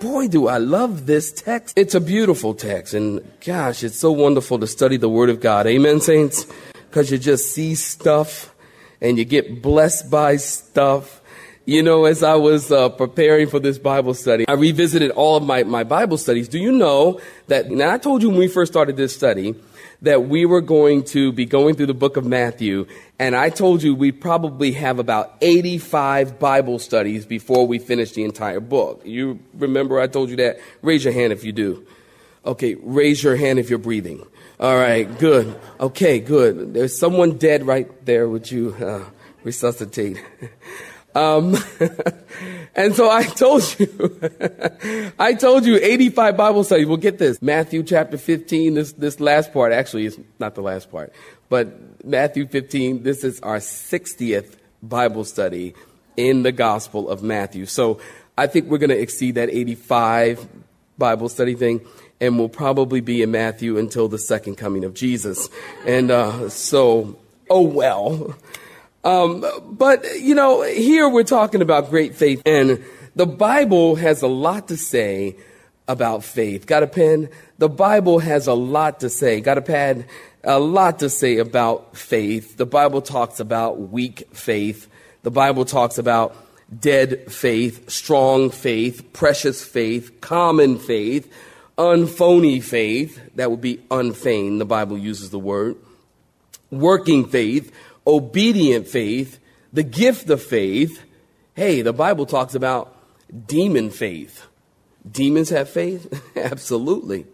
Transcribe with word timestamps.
Boy, 0.00 0.28
do 0.28 0.48
I 0.48 0.56
love 0.56 1.04
this 1.04 1.30
text. 1.30 1.76
It's 1.76 1.94
a 1.94 2.00
beautiful 2.00 2.54
text. 2.54 2.94
And 2.94 3.20
gosh, 3.44 3.84
it's 3.84 3.98
so 3.98 4.10
wonderful 4.10 4.58
to 4.58 4.66
study 4.66 4.96
the 4.96 5.10
Word 5.10 5.28
of 5.28 5.40
God. 5.40 5.66
Amen, 5.66 6.00
saints? 6.00 6.46
Because 6.88 7.10
you 7.10 7.18
just 7.18 7.52
see 7.52 7.74
stuff 7.74 8.54
and 9.02 9.18
you 9.18 9.26
get 9.26 9.60
blessed 9.60 10.10
by 10.10 10.36
stuff. 10.36 11.20
You 11.66 11.82
know, 11.82 12.06
as 12.06 12.22
I 12.22 12.36
was 12.36 12.72
uh, 12.72 12.88
preparing 12.88 13.46
for 13.46 13.60
this 13.60 13.78
Bible 13.78 14.14
study, 14.14 14.48
I 14.48 14.54
revisited 14.54 15.10
all 15.10 15.36
of 15.36 15.42
my, 15.42 15.64
my 15.64 15.84
Bible 15.84 16.16
studies. 16.16 16.48
Do 16.48 16.58
you 16.58 16.72
know 16.72 17.20
that, 17.48 17.70
now 17.70 17.92
I 17.92 17.98
told 17.98 18.22
you 18.22 18.30
when 18.30 18.38
we 18.38 18.48
first 18.48 18.72
started 18.72 18.96
this 18.96 19.14
study, 19.14 19.54
that 20.02 20.24
we 20.24 20.46
were 20.46 20.60
going 20.60 21.04
to 21.04 21.32
be 21.32 21.44
going 21.44 21.74
through 21.74 21.86
the 21.86 21.94
book 21.94 22.16
of 22.16 22.24
Matthew, 22.24 22.86
and 23.18 23.36
I 23.36 23.50
told 23.50 23.82
you 23.82 23.94
we 23.94 24.12
probably 24.12 24.72
have 24.72 24.98
about 24.98 25.36
85 25.40 26.38
Bible 26.38 26.78
studies 26.78 27.26
before 27.26 27.66
we 27.66 27.78
finish 27.78 28.12
the 28.12 28.24
entire 28.24 28.60
book. 28.60 29.02
You 29.04 29.40
remember 29.54 30.00
I 30.00 30.06
told 30.06 30.30
you 30.30 30.36
that? 30.36 30.58
Raise 30.82 31.04
your 31.04 31.12
hand 31.12 31.32
if 31.32 31.44
you 31.44 31.52
do. 31.52 31.86
Okay, 32.44 32.76
raise 32.76 33.22
your 33.22 33.36
hand 33.36 33.58
if 33.58 33.68
you're 33.68 33.78
breathing. 33.78 34.26
All 34.58 34.76
right, 34.76 35.18
good. 35.18 35.58
Okay, 35.78 36.20
good. 36.20 36.74
There's 36.74 36.98
someone 36.98 37.36
dead 37.38 37.66
right 37.66 37.88
there. 38.04 38.28
Would 38.28 38.50
you 38.50 38.74
uh, 38.80 39.04
resuscitate? 39.44 40.22
Um, 41.14 41.56
and 42.74 42.94
so 42.94 43.10
I 43.10 43.24
told 43.24 43.78
you, 43.78 44.20
I 45.18 45.34
told 45.34 45.64
you 45.64 45.78
85 45.80 46.36
Bible 46.36 46.64
studies. 46.64 46.86
Well, 46.86 46.96
get 46.96 47.18
this. 47.18 47.40
Matthew 47.40 47.82
chapter 47.82 48.16
15, 48.16 48.74
this, 48.74 48.92
this 48.92 49.20
last 49.20 49.52
part, 49.52 49.72
actually, 49.72 50.06
it's 50.06 50.18
not 50.38 50.54
the 50.54 50.62
last 50.62 50.90
part, 50.90 51.12
but 51.48 52.04
Matthew 52.04 52.46
15, 52.46 53.02
this 53.02 53.24
is 53.24 53.40
our 53.40 53.58
60th 53.58 54.56
Bible 54.82 55.24
study 55.24 55.74
in 56.16 56.42
the 56.42 56.52
Gospel 56.52 57.08
of 57.08 57.22
Matthew. 57.22 57.66
So 57.66 58.00
I 58.36 58.46
think 58.46 58.66
we're 58.66 58.78
going 58.78 58.90
to 58.90 59.00
exceed 59.00 59.36
that 59.36 59.50
85 59.50 60.46
Bible 60.98 61.28
study 61.28 61.54
thing 61.54 61.80
and 62.20 62.38
we'll 62.38 62.48
probably 62.48 63.00
be 63.00 63.22
in 63.22 63.30
Matthew 63.30 63.78
until 63.78 64.08
the 64.08 64.18
second 64.18 64.56
coming 64.56 64.84
of 64.84 64.94
Jesus. 64.94 65.48
And 65.86 66.10
uh, 66.10 66.48
so, 66.50 67.18
oh 67.48 67.62
well. 67.62 68.36
Um, 69.02 69.44
but, 69.64 70.04
you 70.20 70.34
know, 70.34 70.62
here 70.62 71.08
we're 71.08 71.22
talking 71.22 71.62
about 71.62 71.90
great 71.90 72.14
faith, 72.14 72.42
and 72.44 72.84
the 73.16 73.26
Bible 73.26 73.96
has 73.96 74.22
a 74.22 74.28
lot 74.28 74.68
to 74.68 74.76
say 74.76 75.36
about 75.88 76.22
faith. 76.22 76.66
Got 76.66 76.82
a 76.82 76.86
pen? 76.86 77.28
The 77.58 77.68
Bible 77.68 78.18
has 78.20 78.46
a 78.46 78.54
lot 78.54 79.00
to 79.00 79.10
say. 79.10 79.40
Got 79.40 79.58
a 79.58 79.62
pad? 79.62 80.06
A 80.44 80.58
lot 80.58 81.00
to 81.00 81.10
say 81.10 81.38
about 81.38 81.96
faith. 81.96 82.56
The 82.56 82.66
Bible 82.66 83.02
talks 83.02 83.40
about 83.40 83.78
weak 83.90 84.28
faith. 84.32 84.88
The 85.22 85.30
Bible 85.30 85.64
talks 85.64 85.98
about 85.98 86.36
dead 86.78 87.32
faith, 87.32 87.90
strong 87.90 88.50
faith, 88.50 89.12
precious 89.12 89.64
faith, 89.64 90.20
common 90.20 90.78
faith, 90.78 91.30
unphony 91.76 92.62
faith. 92.62 93.20
That 93.34 93.50
would 93.50 93.60
be 93.60 93.80
unfeigned. 93.90 94.60
The 94.60 94.66
Bible 94.66 94.96
uses 94.96 95.30
the 95.30 95.38
word. 95.38 95.76
Working 96.70 97.26
faith, 97.26 97.72
obedient 98.06 98.88
faith, 98.88 99.38
the 99.72 99.82
gift 99.82 100.28
of 100.30 100.42
faith. 100.42 101.02
Hey, 101.54 101.82
the 101.82 101.92
Bible 101.92 102.26
talks 102.26 102.54
about 102.54 102.96
demon 103.46 103.90
faith. 103.90 104.46
Demons 105.10 105.50
have 105.50 105.68
faith? 105.68 106.22
Absolutely. 106.36 107.26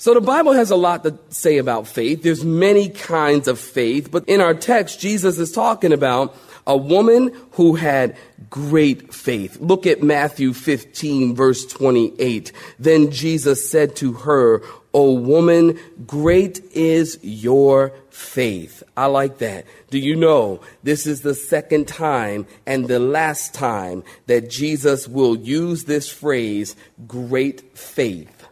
So 0.00 0.14
the 0.14 0.20
Bible 0.20 0.52
has 0.52 0.70
a 0.70 0.76
lot 0.76 1.02
to 1.02 1.18
say 1.30 1.58
about 1.58 1.88
faith. 1.88 2.22
There's 2.22 2.44
many 2.44 2.88
kinds 2.88 3.48
of 3.48 3.58
faith, 3.58 4.10
but 4.10 4.24
in 4.28 4.40
our 4.40 4.54
text, 4.54 5.00
Jesus 5.00 5.38
is 5.38 5.50
talking 5.50 5.92
about 5.92 6.36
a 6.68 6.76
woman 6.76 7.34
who 7.52 7.74
had 7.74 8.16
great 8.48 9.12
faith. 9.12 9.58
Look 9.58 9.86
at 9.86 10.02
Matthew 10.02 10.52
15 10.52 11.34
verse 11.34 11.66
28. 11.66 12.52
Then 12.78 13.10
Jesus 13.10 13.68
said 13.68 13.96
to 13.96 14.12
her, 14.12 14.62
O 14.94 15.14
woman, 15.14 15.78
great 16.06 16.60
is 16.72 17.18
your 17.22 17.90
faith. 18.18 18.82
I 18.96 19.06
like 19.06 19.38
that. 19.38 19.64
Do 19.90 19.98
you 19.98 20.16
know 20.16 20.60
this 20.82 21.06
is 21.06 21.22
the 21.22 21.34
second 21.34 21.86
time 21.86 22.46
and 22.66 22.88
the 22.88 22.98
last 22.98 23.54
time 23.54 24.02
that 24.26 24.50
Jesus 24.50 25.06
will 25.06 25.36
use 25.36 25.84
this 25.84 26.10
phrase, 26.10 26.74
great 27.06 27.78
faith? 27.78 28.48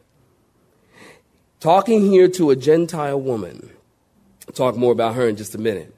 Talking 1.59 2.09
here 2.09 2.29
to 2.29 2.51
a 2.51 2.57
Gentile 2.57 3.21
woman. 3.21 3.71
Talk 4.55 4.77
more 4.77 4.93
about 4.93 5.17
her 5.17 5.29
in 5.29 5.37
just 5.37 5.57
a 5.57 5.59
minute. 5.59 5.93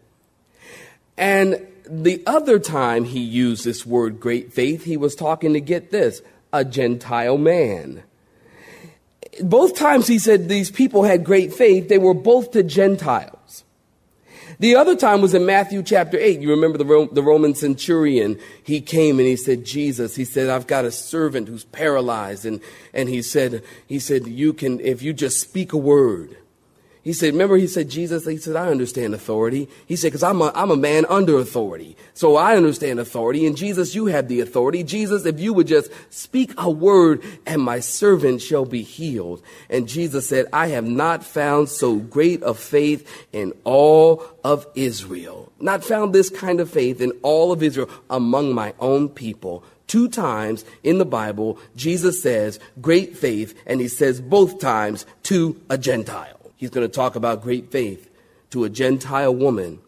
And 1.18 1.66
the 1.86 2.22
other 2.26 2.58
time 2.58 3.04
he 3.04 3.20
used 3.20 3.66
this 3.66 3.84
word 3.84 4.18
great 4.18 4.50
faith, 4.52 4.84
he 4.84 4.96
was 4.96 5.14
talking 5.14 5.52
to 5.52 5.60
get 5.60 5.90
this, 5.90 6.22
a 6.54 6.64
Gentile 6.64 7.36
man 7.36 8.02
both 9.42 9.76
times 9.76 10.06
he 10.06 10.18
said 10.18 10.48
these 10.48 10.70
people 10.70 11.04
had 11.04 11.24
great 11.24 11.52
faith, 11.52 11.88
they 11.88 11.98
were 11.98 12.14
both 12.14 12.52
to 12.52 12.62
Gentiles. 12.62 13.64
The 14.60 14.74
other 14.74 14.96
time 14.96 15.20
was 15.20 15.34
in 15.34 15.46
Matthew 15.46 15.84
chapter 15.84 16.18
8. 16.18 16.40
You 16.40 16.50
remember 16.50 16.78
the, 16.78 17.08
the 17.12 17.22
Roman 17.22 17.54
centurion. 17.54 18.40
He 18.64 18.80
came 18.80 19.20
and 19.20 19.28
he 19.28 19.36
said, 19.36 19.64
Jesus, 19.64 20.16
he 20.16 20.24
said, 20.24 20.48
I've 20.48 20.66
got 20.66 20.84
a 20.84 20.90
servant 20.90 21.48
who's 21.48 21.64
paralyzed. 21.64 22.44
And, 22.44 22.60
and 22.92 23.08
he 23.08 23.22
said, 23.22 23.62
he 23.86 24.00
said, 24.00 24.26
you 24.26 24.52
can, 24.52 24.80
if 24.80 25.00
you 25.00 25.12
just 25.12 25.40
speak 25.40 25.72
a 25.72 25.76
word, 25.76 26.37
he 27.08 27.14
said, 27.14 27.32
remember, 27.32 27.56
he 27.56 27.66
said, 27.66 27.88
Jesus, 27.88 28.26
he 28.26 28.36
said, 28.36 28.54
I 28.54 28.68
understand 28.68 29.14
authority. 29.14 29.66
He 29.86 29.96
said, 29.96 30.08
because 30.08 30.22
I'm 30.22 30.42
a, 30.42 30.52
I'm 30.54 30.70
a 30.70 30.76
man 30.76 31.06
under 31.08 31.38
authority. 31.38 31.96
So 32.12 32.36
I 32.36 32.54
understand 32.54 33.00
authority. 33.00 33.46
And 33.46 33.56
Jesus, 33.56 33.94
you 33.94 34.04
have 34.08 34.28
the 34.28 34.42
authority. 34.42 34.82
Jesus, 34.82 35.24
if 35.24 35.40
you 35.40 35.54
would 35.54 35.66
just 35.66 35.90
speak 36.10 36.52
a 36.58 36.70
word 36.70 37.22
and 37.46 37.62
my 37.62 37.80
servant 37.80 38.42
shall 38.42 38.66
be 38.66 38.82
healed. 38.82 39.42
And 39.70 39.88
Jesus 39.88 40.28
said, 40.28 40.48
I 40.52 40.66
have 40.66 40.84
not 40.84 41.24
found 41.24 41.70
so 41.70 41.96
great 41.96 42.42
a 42.42 42.52
faith 42.52 43.10
in 43.32 43.54
all 43.64 44.22
of 44.44 44.66
Israel. 44.74 45.50
Not 45.58 45.84
found 45.84 46.14
this 46.14 46.28
kind 46.28 46.60
of 46.60 46.68
faith 46.68 47.00
in 47.00 47.12
all 47.22 47.52
of 47.52 47.62
Israel 47.62 47.88
among 48.10 48.52
my 48.52 48.74
own 48.80 49.08
people. 49.08 49.64
Two 49.86 50.10
times 50.10 50.62
in 50.82 50.98
the 50.98 51.06
Bible, 51.06 51.58
Jesus 51.74 52.22
says 52.22 52.60
great 52.82 53.16
faith, 53.16 53.58
and 53.64 53.80
he 53.80 53.88
says 53.88 54.20
both 54.20 54.60
times 54.60 55.06
to 55.22 55.58
a 55.70 55.78
Gentile 55.78 56.37
he's 56.58 56.68
going 56.68 56.86
to 56.86 56.94
talk 56.94 57.16
about 57.16 57.42
great 57.42 57.72
faith 57.72 58.10
to 58.50 58.64
a 58.64 58.68
Gentile 58.68 59.34
woman 59.34 59.78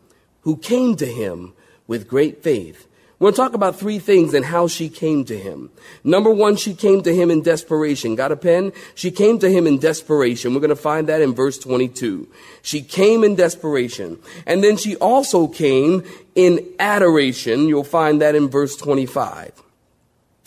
who 0.42 0.56
came 0.56 0.96
to 0.96 1.06
him 1.06 1.52
with 1.86 2.08
great 2.08 2.42
faith. 2.42 2.86
We're 3.18 3.26
going 3.26 3.34
to 3.34 3.42
talk 3.42 3.52
about 3.52 3.78
three 3.78 3.98
things 3.98 4.32
and 4.32 4.46
how 4.46 4.66
she 4.66 4.88
came 4.88 5.26
to 5.26 5.38
him. 5.38 5.68
Number 6.02 6.30
one, 6.30 6.56
she 6.56 6.72
came 6.72 7.02
to 7.02 7.14
him 7.14 7.30
in 7.30 7.42
desperation. 7.42 8.14
Got 8.14 8.32
a 8.32 8.36
pen? 8.36 8.72
She 8.94 9.10
came 9.10 9.38
to 9.40 9.50
him 9.50 9.66
in 9.66 9.78
desperation. 9.78 10.54
We're 10.54 10.60
going 10.60 10.70
to 10.70 10.76
find 10.76 11.06
that 11.10 11.20
in 11.20 11.34
verse 11.34 11.58
22. 11.58 12.26
She 12.62 12.80
came 12.80 13.22
in 13.22 13.34
desperation. 13.34 14.18
And 14.46 14.64
then 14.64 14.78
she 14.78 14.96
also 14.96 15.48
came 15.48 16.02
in 16.34 16.66
adoration. 16.78 17.68
You'll 17.68 17.84
find 17.84 18.22
that 18.22 18.34
in 18.34 18.48
verse 18.48 18.74
25. 18.76 19.52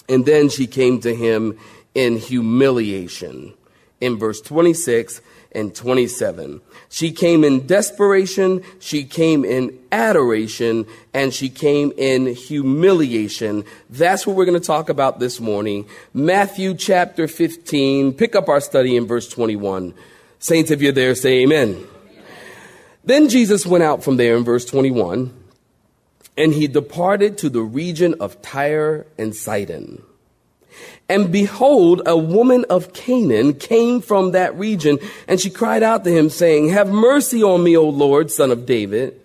And 0.10 0.26
then 0.26 0.50
she 0.50 0.66
came 0.66 1.00
to 1.02 1.14
him 1.14 1.60
in 1.94 2.18
humiliation 2.18 3.54
in 4.02 4.18
verse 4.18 4.42
26 4.42 5.22
and 5.56 5.74
27. 5.76 6.62
She 6.90 7.12
came 7.12 7.44
in 7.44 7.66
desperation, 7.66 8.62
she 8.80 9.04
came 9.04 9.44
in 9.46 9.78
adoration, 9.92 10.86
and 11.14 11.34
she 11.34 11.50
came 11.50 11.92
in 11.98 12.28
humiliation. 12.28 13.64
That's 13.90 14.28
what 14.28 14.36
we're 14.36 14.46
going 14.46 14.60
to 14.60 14.66
talk 14.66 14.90
about 14.90 15.20
this 15.20 15.40
morning. 15.40 15.88
Matthew 16.14 16.74
chapter 16.74 17.28
15. 17.28 18.14
Pick 18.14 18.36
up 18.36 18.50
our 18.50 18.62
study 18.62 18.96
in 18.96 19.08
verse 19.08 19.28
21. 19.28 19.94
Saints, 20.40 20.72
if 20.72 20.82
you're 20.82 20.92
there, 20.92 21.16
say 21.16 21.44
amen. 21.44 21.88
Then 23.06 23.30
Jesus 23.30 23.66
went 23.66 23.84
out 23.84 24.04
from 24.04 24.18
there 24.18 24.38
in 24.38 24.44
verse 24.44 24.66
21, 24.66 25.34
and 26.38 26.54
he 26.54 26.68
departed 26.68 27.38
to 27.40 27.50
the 27.50 27.62
region 27.62 28.16
of 28.20 28.42
Tyre 28.42 29.06
and 29.18 29.36
Sidon. 29.36 30.02
And 31.10 31.32
behold, 31.32 32.02
a 32.06 32.18
woman 32.18 32.66
of 32.70 32.94
Canaan 32.94 33.54
came 33.54 34.02
from 34.02 34.32
that 34.32 34.58
region, 34.58 35.00
and 35.28 35.40
she 35.40 35.50
cried 35.50 35.84
out 35.84 36.04
to 36.06 36.12
him, 36.12 36.30
saying, 36.30 36.70
Have 36.70 36.90
mercy 36.90 37.44
on 37.44 37.64
me, 37.64 37.76
O 37.76 37.84
Lord, 37.84 38.32
son 38.32 38.52
of 38.52 38.66
David. 38.66 39.20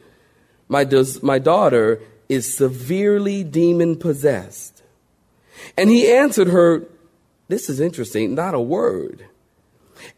My, 0.68 0.84
does, 0.84 1.22
my 1.22 1.38
daughter 1.38 2.00
is 2.28 2.56
severely 2.56 3.44
demon 3.44 3.96
possessed. 3.96 4.82
And 5.76 5.90
he 5.90 6.10
answered 6.10 6.48
her, 6.48 6.86
This 7.48 7.70
is 7.70 7.80
interesting, 7.80 8.34
not 8.34 8.54
a 8.54 8.60
word. 8.60 9.26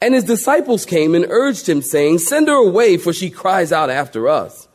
And 0.00 0.14
his 0.14 0.24
disciples 0.24 0.84
came 0.84 1.14
and 1.14 1.26
urged 1.28 1.68
him, 1.68 1.82
saying, 1.82 2.18
Send 2.18 2.48
her 2.48 2.54
away, 2.54 2.96
for 2.96 3.12
she 3.12 3.30
cries 3.30 3.72
out 3.72 3.90
after 3.90 4.28
us. 4.28 4.68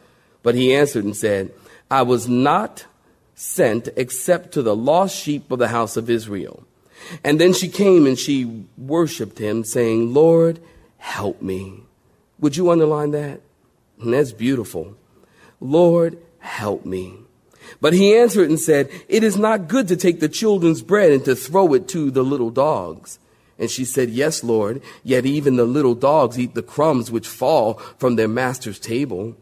But 0.44 0.56
he 0.56 0.74
answered 0.74 1.04
and 1.06 1.16
said, 1.16 1.52
I 1.90 2.04
was 2.04 2.28
not 2.28 2.86
sent 3.36 3.90
except 3.98 4.54
to 4.54 4.62
the 4.62 4.76
lost 4.76 5.16
sheep 5.16 5.52
of 5.52 5.60
the 5.60 5.68
house 5.68 5.98
of 5.98 6.10
Israel. 6.10 6.66
And 7.24 7.40
then 7.40 7.54
she 7.54 7.68
came 7.68 8.08
and 8.08 8.18
she 8.18 8.66
worshiped 8.78 9.38
him, 9.38 9.64
saying, 9.64 10.14
Lord, 10.14 10.60
help 10.98 11.42
me. 11.42 11.82
Would 12.40 12.58
you 12.58 12.72
underline 12.72 13.12
that? 13.12 13.42
And 14.00 14.14
that's 14.14 14.32
beautiful. 14.32 14.96
Lord, 15.60 16.18
help 16.40 16.86
me. 16.86 17.14
But 17.82 17.94
he 17.94 18.16
answered 18.16 18.50
and 18.50 18.60
said, 18.60 18.90
It 19.08 19.24
is 19.24 19.38
not 19.38 19.68
good 19.68 19.88
to 19.90 19.96
take 19.96 20.20
the 20.20 20.30
children's 20.30 20.82
bread 20.82 21.12
and 21.12 21.26
to 21.26 21.36
throw 21.36 21.74
it 21.74 21.88
to 21.90 22.12
the 22.12 22.24
little 22.24 22.52
dogs. 22.52 23.20
And 23.58 23.70
she 23.70 23.86
said, 23.86 24.10
Yes, 24.10 24.44
Lord, 24.44 24.82
yet 25.04 25.26
even 25.26 25.56
the 25.56 25.66
little 25.66 25.96
dogs 25.96 26.40
eat 26.40 26.54
the 26.56 26.64
crumbs 26.64 27.12
which 27.12 27.28
fall 27.28 27.76
from 27.98 28.16
their 28.16 28.28
master's 28.28 28.80
table. 28.80 29.36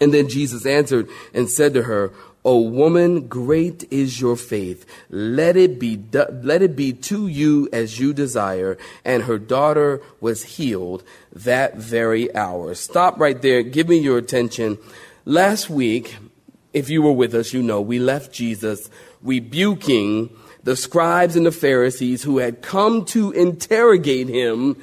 And 0.00 0.14
then 0.14 0.28
Jesus 0.28 0.64
answered 0.66 1.08
and 1.34 1.48
said 1.48 1.74
to 1.74 1.82
her, 1.82 2.12
O 2.44 2.58
woman, 2.60 3.28
great 3.28 3.84
is 3.92 4.20
your 4.20 4.36
faith. 4.36 4.86
Let 5.10 5.56
it 5.56 5.78
be, 5.78 5.96
do- 5.96 6.40
let 6.42 6.62
it 6.62 6.74
be 6.74 6.92
to 6.94 7.26
you 7.26 7.68
as 7.72 7.98
you 7.98 8.14
desire. 8.14 8.78
And 9.04 9.24
her 9.24 9.38
daughter 9.38 10.00
was 10.20 10.42
healed 10.42 11.04
that 11.32 11.76
very 11.76 12.34
hour. 12.34 12.74
Stop 12.74 13.20
right 13.20 13.40
there. 13.40 13.62
Give 13.62 13.88
me 13.88 13.98
your 13.98 14.16
attention. 14.16 14.78
Last 15.26 15.68
week, 15.68 16.16
if 16.72 16.88
you 16.88 17.02
were 17.02 17.12
with 17.12 17.34
us, 17.34 17.52
you 17.52 17.62
know, 17.62 17.80
we 17.80 17.98
left 17.98 18.32
Jesus 18.32 18.88
rebuking 19.22 20.30
the 20.62 20.76
scribes 20.76 21.36
and 21.36 21.44
the 21.44 21.52
Pharisees 21.52 22.22
who 22.22 22.38
had 22.38 22.62
come 22.62 23.04
to 23.06 23.32
interrogate 23.32 24.28
him 24.28 24.80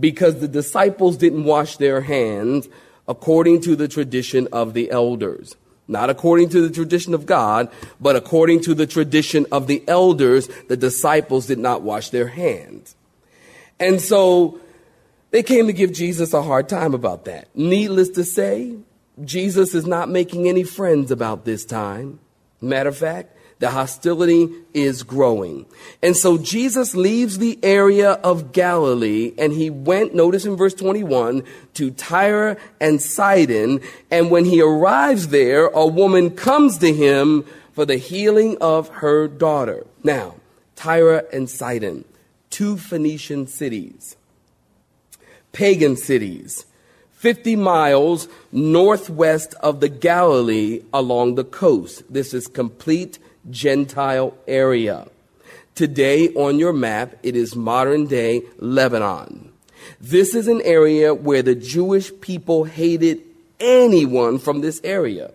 because 0.00 0.40
the 0.40 0.48
disciples 0.48 1.16
didn't 1.16 1.44
wash 1.44 1.76
their 1.76 2.00
hands 2.00 2.68
according 3.06 3.60
to 3.60 3.76
the 3.76 3.86
tradition 3.86 4.48
of 4.52 4.74
the 4.74 4.90
elders. 4.90 5.54
Not 5.88 6.10
according 6.10 6.48
to 6.50 6.60
the 6.60 6.74
tradition 6.74 7.14
of 7.14 7.26
God, 7.26 7.70
but 8.00 8.16
according 8.16 8.62
to 8.62 8.74
the 8.74 8.86
tradition 8.86 9.46
of 9.52 9.66
the 9.66 9.84
elders, 9.86 10.48
the 10.68 10.76
disciples 10.76 11.46
did 11.46 11.58
not 11.58 11.82
wash 11.82 12.10
their 12.10 12.26
hands. 12.28 12.96
And 13.78 14.00
so 14.00 14.60
they 15.30 15.42
came 15.42 15.66
to 15.66 15.72
give 15.72 15.92
Jesus 15.92 16.32
a 16.32 16.42
hard 16.42 16.68
time 16.68 16.94
about 16.94 17.26
that. 17.26 17.48
Needless 17.54 18.10
to 18.10 18.24
say, 18.24 18.76
Jesus 19.24 19.74
is 19.74 19.86
not 19.86 20.08
making 20.08 20.48
any 20.48 20.64
friends 20.64 21.10
about 21.10 21.44
this 21.44 21.64
time. 21.64 22.18
Matter 22.60 22.88
of 22.88 22.96
fact, 22.96 23.35
the 23.58 23.70
hostility 23.70 24.48
is 24.74 25.02
growing. 25.02 25.64
And 26.02 26.16
so 26.16 26.36
Jesus 26.36 26.94
leaves 26.94 27.38
the 27.38 27.58
area 27.62 28.12
of 28.12 28.52
Galilee 28.52 29.32
and 29.38 29.52
he 29.52 29.70
went, 29.70 30.14
notice 30.14 30.44
in 30.44 30.56
verse 30.56 30.74
21, 30.74 31.42
to 31.74 31.90
Tyre 31.90 32.58
and 32.80 33.00
Sidon. 33.00 33.80
And 34.10 34.30
when 34.30 34.44
he 34.44 34.60
arrives 34.60 35.28
there, 35.28 35.66
a 35.66 35.86
woman 35.86 36.30
comes 36.30 36.78
to 36.78 36.92
him 36.92 37.44
for 37.72 37.86
the 37.86 37.96
healing 37.96 38.58
of 38.60 38.88
her 38.88 39.26
daughter. 39.26 39.86
Now, 40.02 40.34
Tyre 40.74 41.26
and 41.32 41.48
Sidon, 41.48 42.04
two 42.50 42.76
Phoenician 42.76 43.46
cities, 43.46 44.16
pagan 45.52 45.96
cities, 45.96 46.66
50 47.12 47.56
miles 47.56 48.28
northwest 48.52 49.54
of 49.60 49.80
the 49.80 49.88
Galilee 49.88 50.82
along 50.92 51.34
the 51.34 51.44
coast. 51.44 52.04
This 52.12 52.34
is 52.34 52.46
complete 52.46 53.18
Gentile 53.50 54.36
area. 54.46 55.06
Today 55.74 56.28
on 56.34 56.58
your 56.58 56.72
map, 56.72 57.14
it 57.22 57.36
is 57.36 57.54
modern 57.54 58.06
day 58.06 58.42
Lebanon. 58.58 59.52
This 60.00 60.34
is 60.34 60.48
an 60.48 60.62
area 60.62 61.14
where 61.14 61.42
the 61.42 61.54
Jewish 61.54 62.10
people 62.20 62.64
hated 62.64 63.20
anyone 63.60 64.38
from 64.38 64.60
this 64.60 64.80
area. 64.82 65.32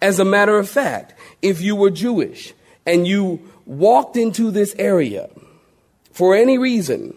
As 0.00 0.18
a 0.18 0.24
matter 0.24 0.58
of 0.58 0.68
fact, 0.68 1.14
if 1.42 1.60
you 1.60 1.76
were 1.76 1.90
Jewish 1.90 2.52
and 2.86 3.06
you 3.06 3.40
walked 3.66 4.16
into 4.16 4.50
this 4.50 4.74
area 4.78 5.30
for 6.12 6.34
any 6.34 6.58
reason, 6.58 7.16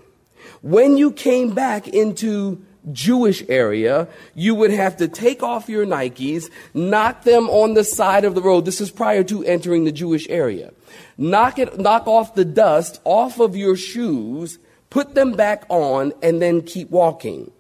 when 0.61 0.97
you 0.97 1.11
came 1.11 1.53
back 1.53 1.87
into 1.87 2.65
Jewish 2.91 3.43
area, 3.49 4.07
you 4.33 4.55
would 4.55 4.71
have 4.71 4.97
to 4.97 5.07
take 5.07 5.43
off 5.43 5.69
your 5.69 5.85
Nikes, 5.85 6.49
knock 6.73 7.23
them 7.23 7.49
on 7.49 7.73
the 7.73 7.83
side 7.83 8.25
of 8.25 8.35
the 8.35 8.41
road. 8.41 8.65
This 8.65 8.81
is 8.81 8.91
prior 8.91 9.23
to 9.25 9.43
entering 9.43 9.83
the 9.83 9.91
Jewish 9.91 10.27
area. 10.29 10.71
Knock 11.17 11.59
it, 11.59 11.79
knock 11.79 12.07
off 12.07 12.35
the 12.35 12.45
dust 12.45 13.01
off 13.03 13.39
of 13.39 13.55
your 13.55 13.75
shoes, 13.75 14.59
put 14.89 15.15
them 15.15 15.33
back 15.33 15.65
on, 15.69 16.13
and 16.21 16.41
then 16.41 16.61
keep 16.61 16.89
walking. 16.89 17.51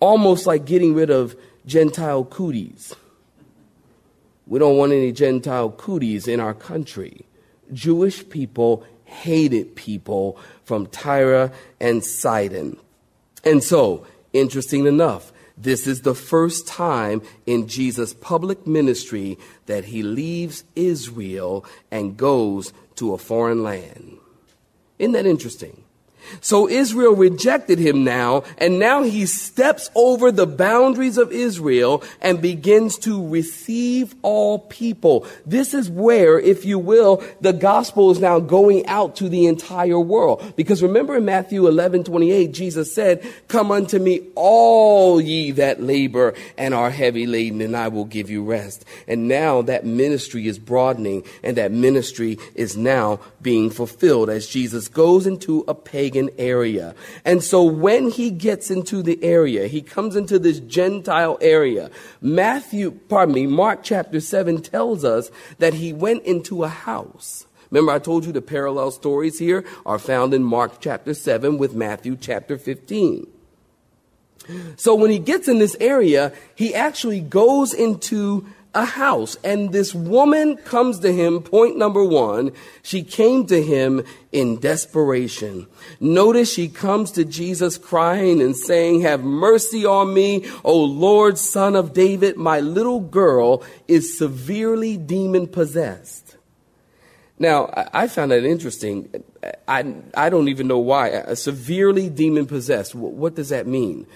Almost 0.00 0.46
like 0.46 0.64
getting 0.64 0.94
rid 0.94 1.10
of 1.10 1.36
Gentile 1.66 2.24
cooties. 2.24 2.94
We 4.46 4.58
don't 4.58 4.76
want 4.76 4.92
any 4.92 5.12
Gentile 5.12 5.70
cooties 5.70 6.28
in 6.28 6.40
our 6.40 6.54
country. 6.54 7.24
Jewish 7.72 8.28
people 8.28 8.84
hated 9.04 9.74
people 9.74 10.38
from 10.64 10.86
Tyre 10.86 11.50
and 11.80 12.04
Sidon. 12.04 12.76
And 13.44 13.62
so, 13.62 14.06
Interesting 14.34 14.86
enough, 14.86 15.32
this 15.56 15.86
is 15.86 16.02
the 16.02 16.14
first 16.14 16.66
time 16.66 17.22
in 17.46 17.68
Jesus' 17.68 18.12
public 18.12 18.66
ministry 18.66 19.38
that 19.66 19.84
he 19.84 20.02
leaves 20.02 20.64
Israel 20.74 21.64
and 21.92 22.16
goes 22.16 22.72
to 22.96 23.14
a 23.14 23.18
foreign 23.18 23.62
land. 23.62 24.18
Isn't 24.98 25.12
that 25.12 25.24
interesting? 25.24 25.83
So 26.40 26.68
Israel 26.68 27.14
rejected 27.14 27.78
him 27.78 28.04
now, 28.04 28.44
and 28.58 28.78
now 28.78 29.02
he 29.02 29.26
steps 29.26 29.90
over 29.94 30.30
the 30.30 30.46
boundaries 30.46 31.18
of 31.18 31.32
Israel 31.32 32.02
and 32.20 32.40
begins 32.40 32.98
to 32.98 33.26
receive 33.26 34.14
all 34.22 34.60
people. 34.60 35.26
This 35.46 35.74
is 35.74 35.90
where, 35.90 36.38
if 36.38 36.64
you 36.64 36.78
will, 36.78 37.22
the 37.40 37.52
gospel 37.52 38.10
is 38.10 38.20
now 38.20 38.40
going 38.40 38.86
out 38.86 39.16
to 39.16 39.28
the 39.28 39.46
entire 39.46 39.98
world. 39.98 40.54
Because 40.56 40.82
remember 40.82 41.16
in 41.16 41.24
Matthew 41.24 41.66
11, 41.66 42.04
28, 42.04 42.52
Jesus 42.52 42.94
said, 42.94 43.26
Come 43.48 43.70
unto 43.70 43.98
me, 43.98 44.22
all 44.34 45.20
ye 45.20 45.50
that 45.52 45.82
labor 45.82 46.34
and 46.56 46.74
are 46.74 46.90
heavy 46.90 47.26
laden, 47.26 47.60
and 47.60 47.76
I 47.76 47.88
will 47.88 48.04
give 48.04 48.30
you 48.30 48.44
rest. 48.44 48.84
And 49.06 49.28
now 49.28 49.62
that 49.62 49.84
ministry 49.84 50.46
is 50.46 50.58
broadening, 50.58 51.24
and 51.42 51.56
that 51.56 51.72
ministry 51.72 52.38
is 52.54 52.76
now 52.76 53.20
being 53.42 53.70
fulfilled 53.70 54.30
as 54.30 54.46
Jesus 54.46 54.88
goes 54.88 55.26
into 55.26 55.64
a 55.68 55.74
pagan 55.74 56.13
pagan 56.14 56.30
area. 56.38 56.94
And 57.24 57.42
so 57.42 57.62
when 57.64 58.10
he 58.10 58.30
gets 58.30 58.70
into 58.70 59.02
the 59.02 59.22
area, 59.22 59.66
he 59.66 59.82
comes 59.82 60.16
into 60.16 60.38
this 60.38 60.60
Gentile 60.60 61.38
area. 61.40 61.90
Matthew, 62.20 62.92
pardon 63.08 63.34
me, 63.34 63.46
Mark 63.46 63.80
chapter 63.82 64.20
7 64.20 64.62
tells 64.62 65.04
us 65.04 65.30
that 65.58 65.74
he 65.74 65.92
went 65.92 66.22
into 66.24 66.62
a 66.62 66.68
house. 66.68 67.46
Remember, 67.70 67.92
I 67.92 67.98
told 67.98 68.24
you 68.24 68.32
the 68.32 68.42
parallel 68.42 68.92
stories 68.92 69.38
here 69.38 69.64
are 69.84 69.98
found 69.98 70.32
in 70.32 70.44
Mark 70.44 70.80
chapter 70.80 71.14
7 71.14 71.58
with 71.58 71.74
Matthew 71.74 72.16
chapter 72.16 72.56
15. 72.56 73.26
So 74.76 74.94
when 74.94 75.10
he 75.10 75.18
gets 75.18 75.48
in 75.48 75.58
this 75.58 75.76
area, 75.80 76.32
he 76.54 76.74
actually 76.74 77.20
goes 77.20 77.72
into 77.72 78.46
a 78.74 78.84
house. 78.84 79.36
And 79.44 79.72
this 79.72 79.94
woman 79.94 80.56
comes 80.58 80.98
to 81.00 81.12
him, 81.12 81.40
point 81.40 81.76
number 81.76 82.04
one, 82.04 82.52
she 82.82 83.02
came 83.02 83.46
to 83.46 83.62
him 83.62 84.04
in 84.32 84.58
desperation. 84.58 85.66
Notice 86.00 86.52
she 86.52 86.68
comes 86.68 87.10
to 87.12 87.24
Jesus 87.24 87.78
crying 87.78 88.42
and 88.42 88.56
saying, 88.56 89.02
Have 89.02 89.22
mercy 89.22 89.86
on 89.86 90.12
me, 90.12 90.46
O 90.64 90.76
Lord, 90.78 91.38
son 91.38 91.76
of 91.76 91.92
David. 91.92 92.36
My 92.36 92.60
little 92.60 93.00
girl 93.00 93.62
is 93.88 94.18
severely 94.18 94.96
demon 94.96 95.46
possessed. 95.46 96.36
Now, 97.38 97.70
I 97.92 98.06
found 98.06 98.30
that 98.30 98.44
interesting. 98.44 99.24
I, 99.66 99.94
I 100.16 100.30
don't 100.30 100.48
even 100.48 100.68
know 100.68 100.78
why. 100.78 101.34
Severely 101.34 102.08
demon 102.08 102.46
possessed. 102.46 102.94
What 102.94 103.34
does 103.34 103.48
that 103.48 103.66
mean? 103.66 104.06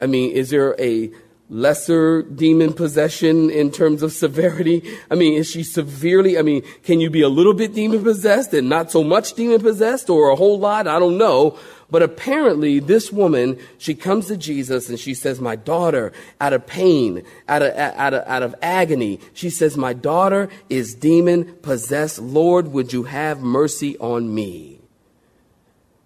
I 0.00 0.06
mean, 0.06 0.30
is 0.32 0.50
there 0.50 0.80
a 0.80 1.10
lesser 1.50 2.22
demon 2.22 2.72
possession 2.72 3.50
in 3.50 3.70
terms 3.70 4.02
of 4.02 4.12
severity? 4.12 4.82
I 5.10 5.14
mean, 5.14 5.34
is 5.34 5.50
she 5.50 5.62
severely, 5.62 6.38
I 6.38 6.42
mean, 6.42 6.62
can 6.82 7.00
you 7.00 7.10
be 7.10 7.22
a 7.22 7.28
little 7.28 7.54
bit 7.54 7.74
demon 7.74 8.02
possessed 8.02 8.52
and 8.54 8.68
not 8.68 8.90
so 8.90 9.02
much 9.02 9.34
demon 9.34 9.60
possessed 9.60 10.10
or 10.10 10.30
a 10.30 10.36
whole 10.36 10.58
lot? 10.58 10.86
I 10.86 10.98
don't 10.98 11.18
know. 11.18 11.58
But 11.90 12.02
apparently, 12.02 12.80
this 12.80 13.10
woman, 13.10 13.58
she 13.78 13.94
comes 13.94 14.26
to 14.26 14.36
Jesus 14.36 14.90
and 14.90 14.98
she 14.98 15.14
says, 15.14 15.40
My 15.40 15.56
daughter, 15.56 16.12
out 16.38 16.52
of 16.52 16.66
pain, 16.66 17.22
out 17.48 17.62
of, 17.62 17.74
out 17.74 18.12
of, 18.12 18.24
out 18.26 18.42
of 18.42 18.54
agony, 18.60 19.20
she 19.32 19.48
says, 19.48 19.76
My 19.76 19.94
daughter 19.94 20.50
is 20.68 20.94
demon 20.94 21.54
possessed. 21.62 22.18
Lord, 22.18 22.68
would 22.68 22.92
you 22.92 23.04
have 23.04 23.40
mercy 23.40 23.96
on 23.98 24.34
me? 24.34 24.80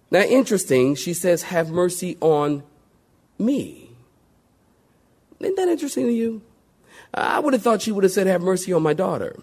Now, 0.09 0.21
interesting, 0.21 0.95
she 0.95 1.13
says, 1.13 1.43
Have 1.43 1.69
mercy 1.69 2.17
on 2.21 2.63
me. 3.37 3.82
Isn't 5.43 5.55
that 5.55 5.67
interesting 5.67 6.07
to 6.07 6.13
you? 6.13 6.41
I 7.13 7.39
would 7.39 7.53
have 7.53 7.61
thought 7.61 7.81
she 7.81 7.91
would 7.91 8.03
have 8.03 8.13
said, 8.13 8.27
Have 8.27 8.41
mercy 8.41 8.73
on 8.73 8.81
my 8.81 8.93
daughter. 8.93 9.35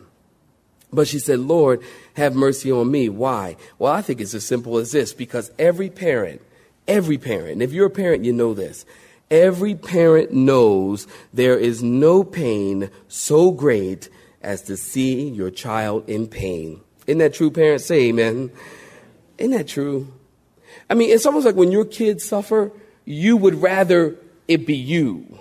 But 0.92 1.06
she 1.06 1.18
said, 1.18 1.38
Lord, 1.38 1.82
have 2.14 2.34
mercy 2.34 2.72
on 2.72 2.90
me. 2.90 3.08
Why? 3.08 3.56
Well, 3.78 3.92
I 3.92 4.02
think 4.02 4.20
it's 4.20 4.34
as 4.34 4.44
simple 4.44 4.78
as 4.78 4.90
this 4.90 5.12
because 5.12 5.52
every 5.58 5.88
parent, 5.88 6.42
every 6.88 7.16
parent, 7.16 7.62
if 7.62 7.72
you're 7.72 7.86
a 7.86 7.90
parent, 7.90 8.24
you 8.24 8.32
know 8.32 8.54
this. 8.54 8.84
Every 9.30 9.76
parent 9.76 10.32
knows 10.32 11.06
there 11.32 11.56
is 11.56 11.82
no 11.82 12.24
pain 12.24 12.90
so 13.06 13.52
great 13.52 14.08
as 14.42 14.62
to 14.62 14.76
see 14.76 15.28
your 15.28 15.50
child 15.50 16.08
in 16.08 16.26
pain. 16.26 16.80
Isn't 17.06 17.18
that 17.18 17.34
true, 17.34 17.52
parents? 17.52 17.86
Say 17.86 18.08
amen. 18.08 18.50
Isn't 19.38 19.52
that 19.52 19.68
true? 19.68 20.12
I 20.88 20.94
mean, 20.94 21.10
it's 21.10 21.26
almost 21.26 21.46
like 21.46 21.54
when 21.54 21.70
your 21.70 21.84
kids 21.84 22.24
suffer, 22.24 22.72
you 23.04 23.36
would 23.36 23.62
rather 23.62 24.16
it 24.48 24.66
be 24.66 24.76
you 24.76 25.39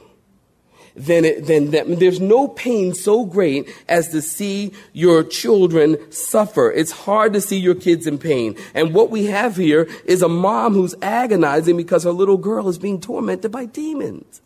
then, 0.96 1.26
it, 1.26 1.46
then 1.46 1.72
that, 1.72 2.00
there's 2.00 2.20
no 2.20 2.48
pain 2.48 2.94
so 2.94 3.26
great 3.26 3.70
as 3.88 4.10
to 4.10 4.22
see 4.22 4.74
your 4.94 5.24
children 5.24 5.98
suffer. 6.12 6.72
It's 6.72 6.92
hard 6.92 7.34
to 7.34 7.42
see 7.42 7.58
your 7.58 7.76
kids 7.76 8.08
in 8.08 8.18
pain. 8.18 8.56
And 8.74 8.94
what 8.94 9.10
we 9.10 9.26
have 9.26 9.56
here 9.56 9.88
is 10.06 10.22
a 10.22 10.30
mom 10.30 10.74
who's 10.74 10.96
agonizing 11.02 11.78
because 11.78 12.04
her 12.04 12.12
little 12.12 12.38
girl 12.38 12.68
is 12.68 12.78
being 12.78 13.00
tormented 13.00 13.52
by 13.52 13.66
demons. 13.66 14.42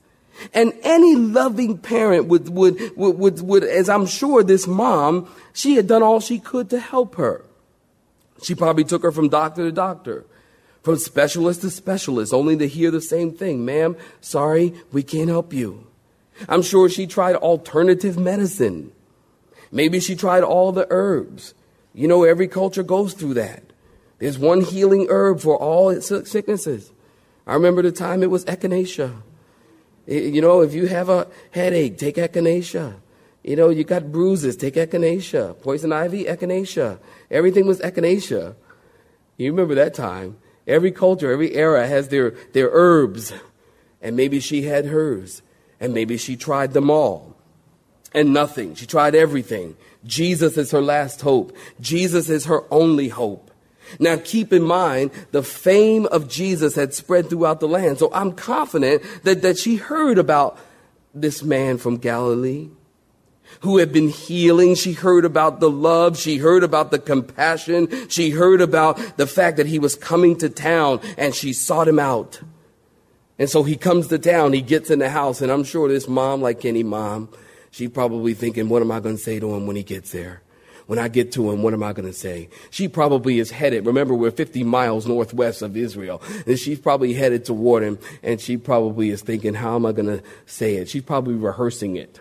And 0.54 0.74
any 0.84 1.16
loving 1.16 1.78
parent 1.78 2.28
would, 2.28 2.50
would, 2.50 2.98
would, 2.98 3.18
would, 3.18 3.42
would, 3.42 3.64
as 3.64 3.90
I'm 3.90 4.06
sure 4.06 4.44
this 4.44 4.68
mom, 4.68 5.30
she 5.54 5.76
had 5.76 5.88
done 5.88 6.04
all 6.04 6.20
she 6.20 6.40
could 6.40 6.70
to 6.72 6.80
help 6.80 7.16
her. 7.16 7.46
She 8.42 8.56
probably 8.56 8.84
took 8.84 9.04
her 9.04 9.12
from 9.12 9.30
doctor 9.30 9.64
to 9.64 9.72
doctor, 9.72 10.26
from 10.82 10.98
specialist 10.98 11.62
to 11.62 11.70
specialist, 11.70 12.34
only 12.34 12.58
to 12.58 12.68
hear 12.68 12.92
the 12.92 13.02
same 13.02 13.32
thing. 13.32 13.64
Ma'am, 13.64 13.96
sorry, 14.22 14.74
we 14.92 15.04
can't 15.04 15.30
help 15.30 15.54
you. 15.54 15.88
I'm 16.48 16.62
sure 16.62 16.90
she 16.90 17.08
tried 17.08 17.36
alternative 17.36 18.18
medicine. 18.18 18.92
Maybe 19.72 20.00
she 20.00 20.16
tried 20.16 20.44
all 20.44 20.72
the 20.72 20.88
herbs. 20.90 21.54
You 21.94 22.08
know, 22.08 22.24
every 22.24 22.48
culture 22.48 22.84
goes 22.84 23.14
through 23.14 23.36
that. 23.36 23.64
There's 24.20 24.40
one 24.40 24.62
healing 24.62 25.08
herb 25.10 25.42
for 25.42 25.58
all 25.58 25.90
its 25.90 26.08
sicknesses. 26.08 26.92
I 27.46 27.56
remember 27.56 27.82
the 27.82 27.92
time 27.92 28.24
it 28.24 28.30
was 28.30 28.46
echinacea. 28.46 29.22
You 30.08 30.42
know, 30.42 30.62
if 30.62 30.74
you 30.74 30.88
have 30.88 31.10
a 31.10 31.28
headache, 31.52 31.98
take 31.98 32.16
echinacea. 32.16 32.96
You 33.44 33.56
know, 33.56 33.70
you 33.70 33.84
got 33.84 34.12
bruises, 34.12 34.56
take 34.56 34.76
echinacea. 34.76 35.62
Poison 35.62 35.92
ivy, 35.92 36.26
echinacea. 36.26 37.00
Everything 37.30 37.68
was 37.68 37.80
echinacea. 37.80 38.56
You 39.38 39.52
remember 39.52 39.76
that 39.76 39.94
time. 39.94 40.38
Every 40.66 40.92
culture, 40.92 41.32
every 41.32 41.54
era 41.56 41.88
has 41.88 42.08
their, 42.08 42.32
their 42.54 42.70
herbs. 42.72 43.34
And 44.02 44.16
maybe 44.16 44.40
she 44.40 44.64
had 44.64 44.86
hers. 44.86 45.42
And 45.80 45.94
maybe 45.94 46.18
she 46.18 46.36
tried 46.36 46.74
them 46.74 46.90
all 46.90 47.36
and 48.14 48.34
nothing. 48.34 48.76
She 48.76 48.86
tried 48.86 49.16
everything. 49.16 49.76
Jesus 50.06 50.58
is 50.58 50.72
her 50.72 50.82
last 50.82 51.22
hope. 51.22 51.56
Jesus 51.80 52.30
is 52.30 52.46
her 52.46 52.64
only 52.72 53.10
hope. 53.10 53.52
Now 54.00 54.18
keep 54.18 54.54
in 54.54 54.64
mind, 54.64 55.12
the 55.32 55.44
fame 55.44 56.06
of 56.08 56.28
Jesus 56.28 56.76
had 56.76 56.94
spread 56.94 57.30
throughout 57.30 57.60
the 57.60 57.68
land. 57.68 58.00
So 58.00 58.12
I'm 58.14 58.32
confident 58.32 59.04
that, 59.24 59.42
that 59.42 59.58
she 59.58 59.76
heard 59.76 60.18
about 60.18 60.58
this 61.14 61.44
man 61.44 61.78
from 61.78 61.98
Galilee 61.98 62.70
who 63.62 63.78
had 63.78 63.92
been 63.92 64.10
healing. 64.10 64.76
She 64.76 64.94
heard 64.94 65.26
about 65.26 65.60
the 65.60 65.70
love. 65.70 66.18
She 66.18 66.38
heard 66.38 66.64
about 66.64 66.92
the 66.92 67.00
compassion. 67.00 68.10
She 68.10 68.32
heard 68.32 68.62
about 68.62 69.18
the 69.18 69.28
fact 69.28 69.58
that 69.58 69.68
he 69.68 69.80
was 69.80 69.96
coming 69.96 70.38
to 70.38 70.50
town 70.50 71.00
and 71.18 71.36
she 71.36 71.54
sought 71.54 71.88
him 71.88 72.00
out. 72.00 72.42
And 73.40 73.50
so 73.50 73.64
he 73.64 73.76
comes 73.76 74.08
to 74.08 74.20
town, 74.20 74.54
he 74.54 74.62
gets 74.62 74.90
in 74.90 75.00
the 75.00 75.10
house, 75.10 75.42
and 75.42 75.52
I'm 75.52 75.64
sure 75.64 75.88
this 75.90 76.08
mom, 76.08 76.42
like 76.42 76.66
any 76.66 76.84
mom, 76.84 77.30
she 77.72 77.88
probably 77.88 78.34
thinking, 78.34 78.70
what 78.70 78.82
am 78.82 78.92
I 78.92 79.00
going 79.00 79.18
to 79.18 79.22
say 79.22 79.40
to 79.40 79.56
him 79.56 79.66
when 79.66 79.76
he 79.76 79.84
gets 79.84 80.12
there? 80.12 80.42
When 80.86 81.00
I 81.00 81.08
get 81.08 81.32
to 81.34 81.50
him, 81.50 81.64
what 81.64 81.74
am 81.74 81.82
I 81.82 81.94
going 81.94 82.08
to 82.08 82.14
say? 82.14 82.50
She 82.70 82.88
probably 82.88 83.40
is 83.40 83.52
headed. 83.52 83.86
Remember, 83.86 84.14
we're 84.14 84.32
50 84.32 84.64
miles 84.64 85.08
northwest 85.08 85.62
of 85.62 85.78
Israel. 85.78 86.22
And 86.46 86.60
she's 86.60 86.78
probably 86.78 87.14
headed 87.14 87.46
toward 87.46 87.84
him. 87.84 88.00
And 88.22 88.40
she 88.40 88.58
probably 88.58 89.10
is 89.10 89.22
thinking, 89.22 89.54
how 89.54 89.76
am 89.76 89.86
I 89.86 89.94
going 89.94 90.20
to 90.20 90.22
say 90.46 90.76
it? 90.76 90.90
She's 90.90 91.02
probably 91.02 91.36
rehearsing 91.36 91.96
it. 91.96 92.20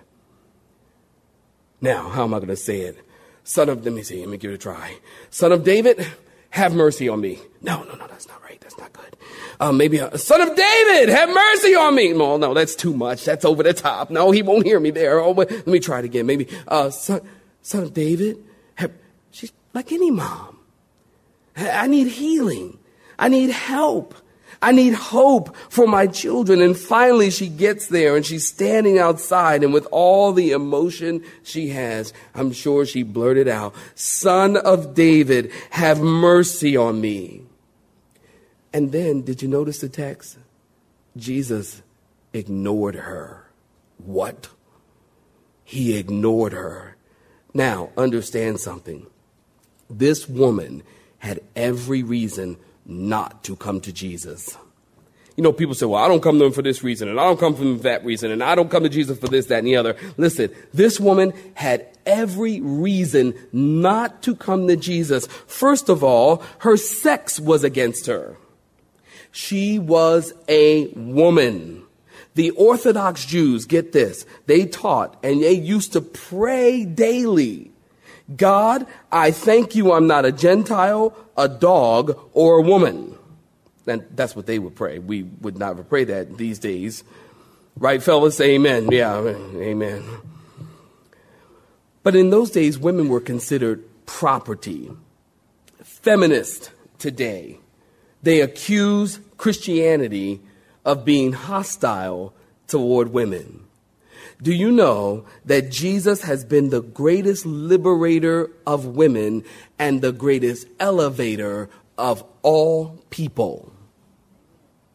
Now, 1.81 2.09
how 2.09 2.23
am 2.23 2.35
I 2.35 2.39
going 2.39 2.49
to 2.49 2.57
say 2.57 2.83
it? 2.83 3.05
Son 3.45 3.69
of, 3.69 3.85
let 3.85 3.93
me 3.93 4.05
see, 4.05 4.21
let 4.21 4.29
me 4.29 4.39
give 4.39 4.53
it 4.53 4.55
a 4.55 4.59
try. 4.59 4.97
Son 5.31 5.51
of 5.51 5.65
David, 5.65 6.07
have 6.53 6.75
mercy 6.75 7.09
on 7.09 7.21
me. 7.21 7.39
No, 7.63 7.83
no, 7.85 7.95
no, 7.95 8.07
that's 8.07 8.29
not 8.29 8.43
right. 8.43 8.61
That's 8.61 8.79
not 8.79 8.93
good. 8.93 9.17
Uh, 9.59 9.73
maybe 9.73 9.99
a 9.99 10.19
son 10.19 10.41
of 10.41 10.55
David, 10.55 11.09
have 11.09 11.29
mercy 11.29 11.75
on 11.75 11.95
me. 11.95 12.13
No, 12.13 12.37
no, 12.37 12.53
that's 12.53 12.75
too 12.75 12.93
much. 12.93 13.25
That's 13.25 13.45
over 13.45 13.63
the 13.63 13.73
top. 13.73 14.11
No, 14.11 14.31
he 14.31 14.43
won't 14.43 14.67
hear 14.67 14.79
me 14.79 14.91
there. 14.91 15.19
Oh, 15.21 15.33
wait, 15.33 15.51
let 15.51 15.67
me 15.67 15.81
try 15.81 16.01
it 16.01 16.05
again. 16.05 16.27
Maybe, 16.27 16.49
uh, 16.69 16.91
son, 16.91 17.23
son 17.63 17.83
of 17.85 17.95
David, 17.95 18.45
have, 18.75 18.93
she's 19.31 19.53
like 19.73 19.93
any 19.93 20.11
mom. 20.11 20.59
I 21.57 21.87
need 21.87 22.09
healing. 22.09 22.79
I 23.19 23.29
need 23.29 23.51
help. 23.51 24.15
I 24.63 24.71
need 24.71 24.95
hope 24.95 25.57
for 25.69 25.89
my 25.89 26.07
children. 26.07 26.63
And 26.63 26.77
finally, 26.77 27.31
she 27.31 27.49
gets 27.49 27.89
there 27.89 28.15
and 28.15 28.25
she's 28.25 28.47
standing 28.47 28.99
outside. 28.99 29.65
And 29.65 29.75
with 29.75 29.87
all 29.91 30.33
the 30.33 30.53
emotion 30.53 31.25
she 31.43 31.71
has, 31.71 32.13
I'm 32.35 32.53
sure 32.53 32.87
she 32.87 33.03
blurted 33.03 33.49
out, 33.49 33.75
Son 33.97 34.57
of 34.57 34.95
David, 34.95 35.51
have 35.71 36.01
mercy 36.01 36.77
on 36.77 37.01
me. 37.01 37.43
And 38.73 38.93
then, 38.93 39.23
did 39.23 39.43
you 39.43 39.49
notice 39.49 39.81
the 39.81 39.89
text? 39.89 40.39
Jesus 41.17 41.83
ignored 42.33 42.95
her. 42.95 43.51
What? 43.99 44.49
He 45.65 45.99
ignored 45.99 46.53
her. 46.53 46.97
Now, 47.53 47.91
understand 47.97 48.61
something. 48.61 49.07
This 49.91 50.29
woman 50.29 50.83
had 51.19 51.41
every 51.55 52.03
reason 52.03 52.57
not 52.87 53.45
to 53.45 53.57
come 53.57 53.81
to 53.83 53.93
Jesus. 53.93 54.57
You 55.37 55.43
know, 55.43 55.53
people 55.53 55.75
say, 55.75 55.87
well, 55.87 56.03
I 56.03 56.09
don't 56.09 56.23
come 56.23 56.39
to 56.39 56.45
him 56.45 56.53
for 56.53 56.63
this 56.63 56.83
reason, 56.83 57.09
and 57.09 57.19
I 57.19 57.25
don't 57.25 57.41
come 57.41 57.55
for 57.55 57.65
that 57.83 58.05
reason, 58.05 58.31
and 58.31 58.43
I 58.43 58.55
don't 58.55 58.71
come 58.71 58.83
to 58.83 58.89
Jesus 58.89 59.19
for 59.19 59.29
this, 59.29 59.47
that, 59.47 59.59
and 59.59 59.67
the 59.67 59.77
other. 59.77 59.97
Listen, 60.19 60.51
this 60.75 61.01
woman 61.01 61.33
had 61.55 61.89
every 62.05 62.61
reason 62.61 63.35
not 63.51 64.23
to 64.25 64.37
come 64.37 64.69
to 64.69 64.77
Jesus. 64.77 65.27
First 65.47 65.89
of 65.89 66.05
all, 66.05 66.43
her 66.59 66.77
sex 66.77 67.41
was 67.41 67.65
against 67.65 68.07
her. 68.07 68.37
She 69.31 69.79
was 69.79 70.35
a 70.49 70.89
woman. 70.89 71.85
The 72.35 72.51
Orthodox 72.51 73.25
Jews, 73.25 73.65
get 73.65 73.93
this, 73.93 74.27
they 74.47 74.67
taught 74.67 75.19
and 75.23 75.43
they 75.43 75.53
used 75.53 75.95
to 75.95 76.01
pray 76.01 76.85
daily. 76.85 77.72
God, 78.37 78.87
I 79.11 79.31
thank 79.31 79.75
you 79.75 79.93
I'm 79.93 80.07
not 80.07 80.25
a 80.25 80.33
Gentile, 80.33 81.15
a 81.37 81.49
dog, 81.49 82.19
or 82.33 82.59
a 82.59 82.63
woman. 82.63 83.17
And 83.87 84.05
that's 84.15 84.37
what 84.37 84.47
they 84.47 84.59
would 84.59 84.77
pray. 84.77 84.99
We 84.99 85.25
would 85.25 85.59
not 85.59 85.89
pray 85.89 86.05
that 86.05 86.39
these 86.39 86.59
days. 86.59 87.03
Right, 87.77 88.03
fellas? 88.03 88.41
Amen. 88.41 88.91
Yeah, 88.93 89.19
amen. 89.19 90.05
But 92.03 92.17
in 92.17 92.31
those 92.31 92.51
days, 92.51 92.79
women 92.79 93.09
were 93.09 93.21
considered 93.21 93.85
property. 94.07 94.91
Feminist 95.83 96.71
today 96.99 97.59
they 98.23 98.41
accuse 98.41 99.21
Christianity 99.37 100.41
of 100.85 101.05
being 101.05 101.33
hostile 101.33 102.33
toward 102.69 103.13
women. 103.13 103.65
Do 104.43 104.53
you 104.53 104.73
know 104.73 105.25
that 105.45 105.71
Jesus 105.71 106.23
has 106.23 106.45
been 106.45 106.71
the 106.71 106.83
greatest 106.83 107.47
liberator 107.47 108.51
of 108.67 108.87
women 108.87 109.45
and 109.79 110.03
the 110.03 110.11
greatest 110.11 110.67
elevator 110.81 111.71
of 111.97 112.25
all 112.43 113.05
people? 113.11 113.73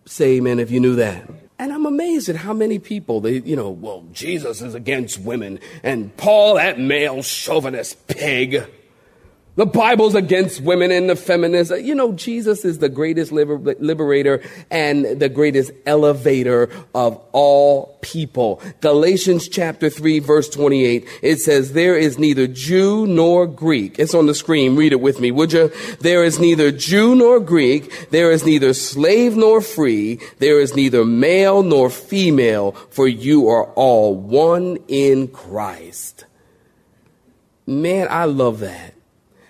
Say 0.05 0.35
amen 0.37 0.59
if 0.59 0.69
you 0.69 0.81
knew 0.81 0.95
that. 0.95 1.29
And 1.59 1.71
I'm 1.71 1.85
amazed 1.85 2.27
at 2.27 2.35
how 2.35 2.51
many 2.51 2.77
people 2.77 3.21
they, 3.21 3.39
you 3.39 3.55
know, 3.55 3.69
well, 3.69 4.05
Jesus 4.11 4.61
is 4.61 4.75
against 4.75 5.19
women 5.19 5.59
and 5.81 6.15
Paul, 6.17 6.55
that 6.55 6.77
male 6.77 7.23
chauvinist 7.23 8.05
pig. 8.07 8.63
The 9.57 9.65
Bible's 9.65 10.13
against 10.13 10.61
women 10.61 10.91
and 10.91 11.09
the 11.09 11.15
feminists. 11.15 11.73
You 11.81 11.95
know, 11.95 12.13
Jesus 12.13 12.63
is 12.63 12.77
the 12.77 12.89
greatest 12.89 13.31
liber- 13.31 13.57
liberator 13.79 14.39
and 14.69 15.19
the 15.19 15.29
greatest 15.29 15.71
elevator 15.87 16.69
of 16.93 17.19
all 17.31 17.97
people. 18.01 18.61
Galatians 18.81 19.47
chapter 19.47 19.89
3 19.89 20.19
verse 20.19 20.47
28, 20.47 21.07
it 21.23 21.37
says, 21.37 21.73
there 21.73 21.97
is 21.97 22.19
neither 22.19 22.45
Jew 22.45 23.07
nor 23.07 23.47
Greek. 23.47 23.97
It's 23.97 24.13
on 24.13 24.27
the 24.27 24.35
screen. 24.35 24.75
Read 24.75 24.91
it 24.91 25.01
with 25.01 25.19
me, 25.19 25.31
would 25.31 25.51
you? 25.51 25.71
There 26.01 26.23
is 26.23 26.37
neither 26.37 26.71
Jew 26.71 27.15
nor 27.15 27.39
Greek. 27.39 28.11
There 28.11 28.31
is 28.31 28.45
neither 28.45 28.75
slave 28.75 29.35
nor 29.35 29.61
free. 29.61 30.19
There 30.37 30.59
is 30.59 30.75
neither 30.75 31.03
male 31.03 31.63
nor 31.63 31.89
female, 31.89 32.73
for 32.91 33.07
you 33.07 33.49
are 33.49 33.65
all 33.73 34.15
one 34.15 34.77
in 34.87 35.29
Christ. 35.29 36.25
Man, 37.65 38.07
I 38.11 38.25
love 38.25 38.59
that 38.59 38.93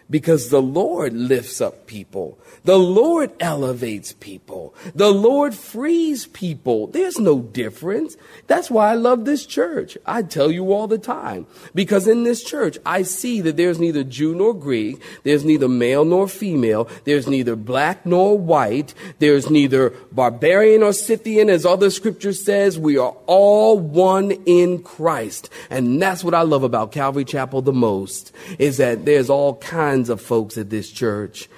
because 0.10 0.50
the 0.50 0.62
Lord 0.62 1.14
lifts 1.14 1.62
up 1.62 1.88
people. 1.88 2.40
The 2.64 2.78
Lord 2.78 3.32
elevates 3.40 4.14
people. 4.14 4.76
The 4.94 5.12
Lord 5.12 5.54
frees 5.54 6.28
people. 6.28 6.88
There's 6.88 7.20
no 7.20 7.40
difference. 7.40 8.18
That's 8.48 8.70
why 8.70 8.92
I 8.92 8.96
love 8.96 9.26
this 9.26 9.46
church. 9.46 9.98
I 10.06 10.22
tell 10.22 10.52
you 10.52 10.74
all 10.74 10.88
the 10.88 10.98
time. 10.98 11.48
Because 11.74 12.08
in 12.08 12.24
this 12.24 12.44
church, 12.44 12.78
I 12.86 13.04
see 13.04 13.42
that 13.42 13.58
there's 13.58 13.80
neither 13.80 14.04
Jew 14.04 14.36
nor 14.36 14.54
Greek. 14.54 15.02
There's 15.24 15.46
neither 15.46 15.68
male 15.68 16.06
nor 16.06 16.28
female. 16.28 16.90
There's 17.06 17.28
neither 17.28 17.56
black 17.56 18.06
nor 18.06 18.38
white. 18.38 18.94
There's 19.20 19.50
neither 19.50 19.92
barbarian 20.12 20.84
or 20.84 20.94
Scythian, 20.94 21.50
as 21.50 21.66
other 21.66 21.90
scripture 21.90 22.34
says. 22.34 22.78
We 22.78 22.98
are 22.98 23.16
all 23.28 23.80
one 23.80 24.32
in 24.46 24.84
Christ. 24.84 25.50
And 25.70 26.02
that's 26.02 26.24
what 26.24 26.34
I 26.34 26.42
love 26.42 26.64
about 26.64 26.92
Calvary 26.92 27.26
Chapel 27.26 27.62
the 27.62 27.74
most, 27.74 28.32
is 28.60 28.78
that 28.78 29.06
there's 29.06 29.30
all 29.30 29.56
kinds 29.56 30.10
of 30.10 30.22
folks 30.22 30.58
at 30.58 30.70
this 30.70 30.92
church 30.92 31.50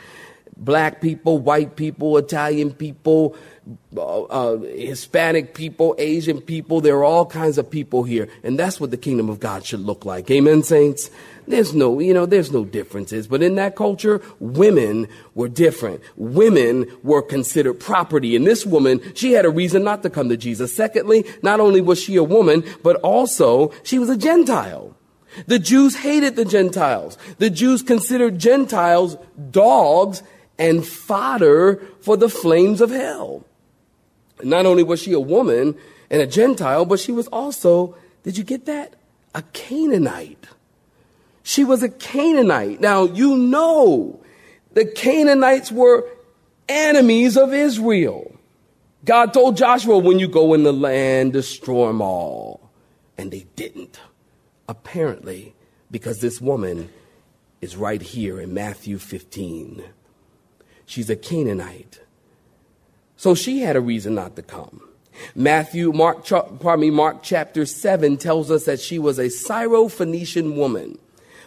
black 0.60 1.02
people, 1.02 1.40
white 1.40 1.76
people, 1.76 2.18
Italian 2.18 2.72
people, 2.74 3.36
uh, 3.96 4.24
uh, 4.24 4.58
Hispanic 4.58 5.54
people, 5.54 5.96
Asian 5.98 6.42
people. 6.42 6.82
There 6.82 6.98
are 6.98 7.04
all 7.04 7.26
kinds 7.26 7.58
of 7.58 7.70
people 7.70 8.04
here. 8.04 8.28
And 8.44 8.60
that's 8.60 8.80
what 8.80 8.92
the 8.92 8.98
kingdom 8.98 9.30
of 9.30 9.40
God 9.40 9.66
should 9.66 9.80
look 9.80 10.06
like. 10.06 10.30
Amen, 10.30 10.64
saints? 10.64 11.10
There's 11.48 11.74
no, 11.74 12.00
you 12.00 12.14
know, 12.14 12.26
there's 12.26 12.52
no 12.52 12.64
differences. 12.64 13.28
But 13.28 13.42
in 13.42 13.56
that 13.56 13.76
culture, 13.76 14.22
women 14.40 15.08
were 15.34 15.48
different. 15.48 16.02
Women 16.16 16.86
were 17.02 17.24
considered 17.24 17.80
property. 17.80 18.36
And 18.36 18.46
this 18.46 18.66
woman, 18.66 19.02
she 19.16 19.32
had 19.32 19.46
a 19.46 19.50
reason 19.50 19.84
not 19.84 20.04
to 20.04 20.10
come 20.10 20.30
to 20.30 20.38
Jesus. 20.38 20.76
Secondly, 20.76 21.26
not 21.42 21.60
only 21.60 21.82
was 21.82 22.02
she 22.02 22.18
a 22.18 22.24
woman, 22.24 22.64
but 22.84 22.98
also 22.98 23.72
she 23.84 23.98
was 23.98 24.10
a 24.10 24.18
Gentile. 24.18 24.96
The 25.48 25.60
Jews 25.60 25.96
hated 25.96 26.36
the 26.36 26.46
Gentiles. 26.46 27.18
The 27.38 27.50
Jews 27.50 27.82
considered 27.82 28.40
Gentiles 28.40 29.16
dogs 29.52 30.24
and 30.60 30.86
fodder 30.86 31.82
for 32.02 32.18
the 32.18 32.30
flames 32.30 32.82
of 32.82 32.92
hell. 32.92 33.46
Not 34.44 34.66
only 34.66 34.84
was 34.84 35.02
she 35.02 35.14
a 35.14 35.20
woman 35.20 35.76
and 36.10 36.22
a 36.22 36.28
Gentile, 36.28 36.86
but 36.86 37.00
she 37.00 37.12
was 37.12 37.28
also, 37.28 37.96
did 38.24 38.38
you 38.38 38.44
get 38.44 38.66
that? 38.66 38.96
A 39.34 39.42
Canaanite. 39.54 40.48
She 41.44 41.64
was 41.64 41.82
a 41.82 41.90
Canaanite. 41.90 42.82
Now, 42.82 43.06
you 43.06 43.38
know, 43.38 44.22
the 44.74 44.86
Canaanites 44.86 45.72
were 45.72 46.08
enemies 46.68 47.38
of 47.38 47.54
Israel. 47.54 48.36
God 49.06 49.34
told 49.34 49.56
Joshua, 49.58 49.98
when 49.98 50.20
you 50.20 50.28
go 50.28 50.54
in 50.54 50.64
the 50.64 50.74
land, 50.74 51.34
destroy 51.34 51.88
them 51.88 52.02
all. 52.02 52.70
And 53.18 53.32
they 53.32 53.46
didn't. 53.56 54.00
Apparently, 54.68 55.56
because 55.90 56.20
this 56.20 56.40
woman 56.40 56.90
is 57.62 57.76
right 57.76 58.02
here 58.02 58.40
in 58.40 58.54
Matthew 58.54 58.98
15. 58.98 59.84
She's 60.90 61.12
a 61.12 61.16
Canaanite. 61.16 62.00
So 63.16 63.36
she 63.36 63.60
had 63.60 63.76
a 63.76 63.80
reason 63.80 64.16
not 64.16 64.36
to 64.38 64.42
come. 64.42 64.82
Matthew, 65.36 65.92
Mark, 65.92 66.26
pardon 66.26 66.80
me, 66.80 66.90
Mark 66.90 67.22
chapter 67.22 67.68
7 67.68 68.18
tells 68.18 68.50
us 68.50 68.66
that 68.66 68.80
she 68.80 68.98
was 68.98 69.20
a 69.20 69.26
Syrophoenician 69.26 70.56
woman. 70.56 70.98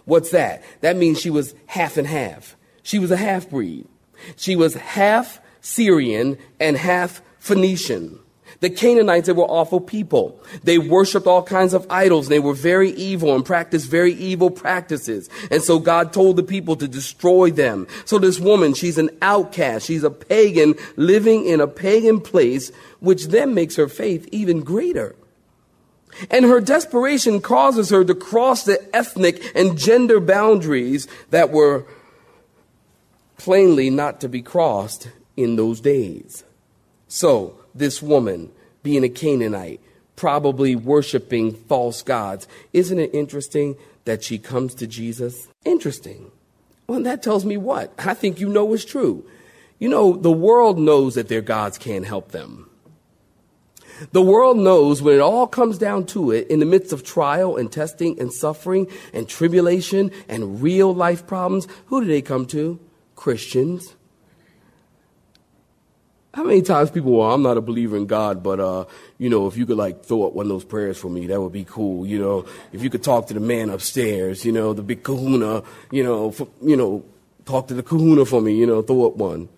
What's 0.05 0.31
that? 0.31 0.63
That 0.81 0.97
means 0.97 1.21
she 1.21 1.29
was 1.29 1.57
half 1.67 1.97
and 1.97 2.07
half. 2.07 2.55
She 2.85 3.01
was 3.01 3.11
a 3.11 3.17
half 3.17 3.51
breed. 3.51 3.89
She 4.37 4.55
was 4.55 4.75
half 4.75 5.41
Syrian 5.61 6.39
and 6.61 6.77
half 6.77 7.21
Phoenician. 7.41 8.21
The 8.62 8.71
Canaanites, 8.71 9.26
they 9.26 9.33
were 9.33 9.42
awful 9.42 9.81
people. 9.81 10.40
They 10.62 10.78
worshiped 10.78 11.26
all 11.26 11.42
kinds 11.42 11.75
of 11.75 11.85
idols. 11.90 12.28
They 12.28 12.38
were 12.38 12.54
very 12.54 12.90
evil 12.90 13.35
and 13.35 13.45
practiced 13.45 13.90
very 13.90 14.12
evil 14.12 14.50
practices. 14.50 15.28
And 15.50 15.65
so 15.65 15.80
God 15.80 16.13
told 16.13 16.37
the 16.37 16.45
people 16.45 16.76
to 16.76 16.87
destroy 16.87 17.50
them. 17.50 17.89
So 18.04 18.21
this 18.21 18.39
woman, 18.39 18.75
she's 18.75 18.99
an 18.99 19.10
outcast. 19.21 19.87
She's 19.87 20.04
a 20.04 20.10
pagan 20.10 20.76
living 20.95 21.45
in 21.45 21.60
a 21.60 21.67
pagan 21.67 22.21
place, 22.21 22.71
which 23.00 23.26
then 23.26 23.52
makes 23.52 23.75
her 23.75 23.89
faith 23.89 24.28
even 24.30 24.60
greater. 24.60 25.17
And 26.30 26.45
her 26.45 26.60
desperation 26.60 27.41
causes 27.41 27.91
her 27.91 28.04
to 28.04 28.15
cross 28.15 28.63
the 28.63 28.78
ethnic 28.95 29.43
and 29.56 29.76
gender 29.76 30.21
boundaries 30.21 31.08
that 31.30 31.50
were 31.50 31.84
plainly 33.39 33.91
not 33.91 34.21
to 34.21 34.28
be 34.28 34.41
crossed 34.41 35.08
in 35.37 35.56
those 35.56 35.80
days. 35.80 36.45
So, 37.08 37.58
this 37.75 38.02
woman 38.02 38.50
being 38.82 39.04
a 39.04 39.08
Canaanite, 39.08 39.80
probably 40.17 40.76
worshiping 40.76 41.54
false 41.54 42.02
gods. 42.02 42.47
Isn't 42.73 42.99
it 42.99 43.15
interesting 43.15 43.76
that 44.04 44.23
she 44.23 44.39
comes 44.39 44.75
to 44.76 44.87
Jesus? 44.87 45.49
Interesting. 45.65 46.30
Well, 46.87 47.02
that 47.02 47.23
tells 47.23 47.45
me 47.45 47.56
what? 47.56 47.93
I 47.99 48.15
think 48.15 48.41
you 48.41 48.49
know 48.49 48.73
is 48.75 48.85
true. 48.85 49.25
You 49.78 49.89
know, 49.89 50.13
the 50.13 50.32
world 50.32 50.78
knows 50.78 51.15
that 51.15 51.28
their 51.28 51.41
gods 51.41 51.78
can't 51.78 52.06
help 52.06 52.32
them. 52.32 52.69
The 54.11 54.23
world 54.23 54.58
knows 54.58 55.00
when 55.00 55.15
it 55.15 55.21
all 55.21 55.47
comes 55.47 55.78
down 55.78 56.06
to 56.06 56.32
it, 56.32 56.49
in 56.49 56.58
the 56.58 56.67
midst 56.67 56.93
of 56.93 57.04
trial 57.04 57.56
and 57.56 57.71
testing 57.71 58.19
and 58.19 58.32
suffering 58.32 58.89
and 59.13 59.28
tribulation 59.28 60.11
and 60.28 60.61
real 60.61 60.93
life 60.93 61.26
problems, 61.26 61.69
who 61.87 62.00
do 62.00 62.08
they 62.08 62.23
come 62.23 62.47
to? 62.47 62.80
Christians. 63.15 63.95
How 66.34 66.45
many 66.45 66.62
times 66.62 66.90
people, 66.90 67.12
well, 67.12 67.30
I'm 67.30 67.42
not 67.42 67.58
a 67.58 67.60
believer 67.60 67.95
in 67.95 68.06
God, 68.06 68.42
but, 68.42 68.58
uh, 68.58 68.86
you 69.18 69.28
know, 69.28 69.47
if 69.49 69.56
you 69.58 69.66
could 69.66 69.76
like 69.76 70.02
throw 70.04 70.26
up 70.26 70.32
one 70.32 70.47
of 70.47 70.49
those 70.49 70.64
prayers 70.64 70.97
for 70.97 71.10
me, 71.10 71.26
that 71.26 71.38
would 71.38 71.52
be 71.52 71.64
cool. 71.64 72.06
You 72.06 72.18
know, 72.18 72.47
if 72.73 72.82
you 72.82 72.88
could 72.88 73.02
talk 73.02 73.26
to 73.26 73.34
the 73.34 73.40
man 73.40 73.68
upstairs, 73.68 74.42
you 74.42 74.52
know, 74.52 74.73
the 74.73 74.82
big 74.82 75.02
kahuna, 75.02 75.62
you 75.90 76.02
know, 76.02 76.30
for, 76.30 76.49
you 76.62 76.76
know, 76.76 77.04
talk 77.45 77.68
to 77.68 77.75
the 77.75 77.82
kahuna 77.82 78.25
for 78.25 78.40
me, 78.40 78.56
you 78.56 78.66
know, 78.66 78.80
throw 78.80 79.06
up 79.06 79.16
one. 79.16 79.50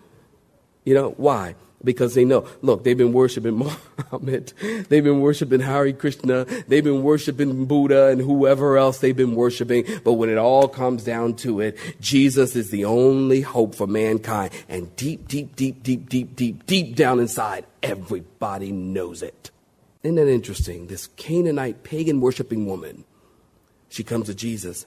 You 0.84 0.94
know, 0.94 1.10
why? 1.16 1.54
Because 1.84 2.14
they 2.14 2.24
know, 2.24 2.46
look, 2.62 2.84
they've 2.84 2.96
been 2.96 3.12
worshiping 3.12 3.54
Muhammad. 4.10 4.52
They've 4.88 5.04
been 5.04 5.20
worshiping 5.20 5.60
Hare 5.60 5.92
Krishna. 5.92 6.44
They've 6.44 6.84
been 6.84 7.02
worshiping 7.02 7.66
Buddha 7.66 8.08
and 8.08 8.20
whoever 8.20 8.76
else 8.76 8.98
they've 8.98 9.16
been 9.16 9.34
worshiping. 9.34 9.84
But 10.04 10.14
when 10.14 10.30
it 10.30 10.38
all 10.38 10.68
comes 10.68 11.04
down 11.04 11.34
to 11.36 11.60
it, 11.60 11.78
Jesus 12.00 12.56
is 12.56 12.70
the 12.70 12.84
only 12.84 13.40
hope 13.42 13.74
for 13.74 13.86
mankind. 13.86 14.52
And 14.68 14.94
deep, 14.96 15.28
deep, 15.28 15.56
deep, 15.56 15.82
deep, 15.82 16.08
deep, 16.08 16.36
deep, 16.36 16.66
deep 16.66 16.96
down 16.96 17.20
inside, 17.20 17.66
everybody 17.82 18.72
knows 18.72 19.22
it. 19.22 19.50
Isn't 20.02 20.16
that 20.16 20.28
interesting? 20.28 20.86
This 20.86 21.06
Canaanite 21.16 21.82
pagan 21.82 22.20
worshiping 22.20 22.66
woman, 22.66 23.04
she 23.88 24.02
comes 24.04 24.26
to 24.26 24.34
Jesus. 24.34 24.86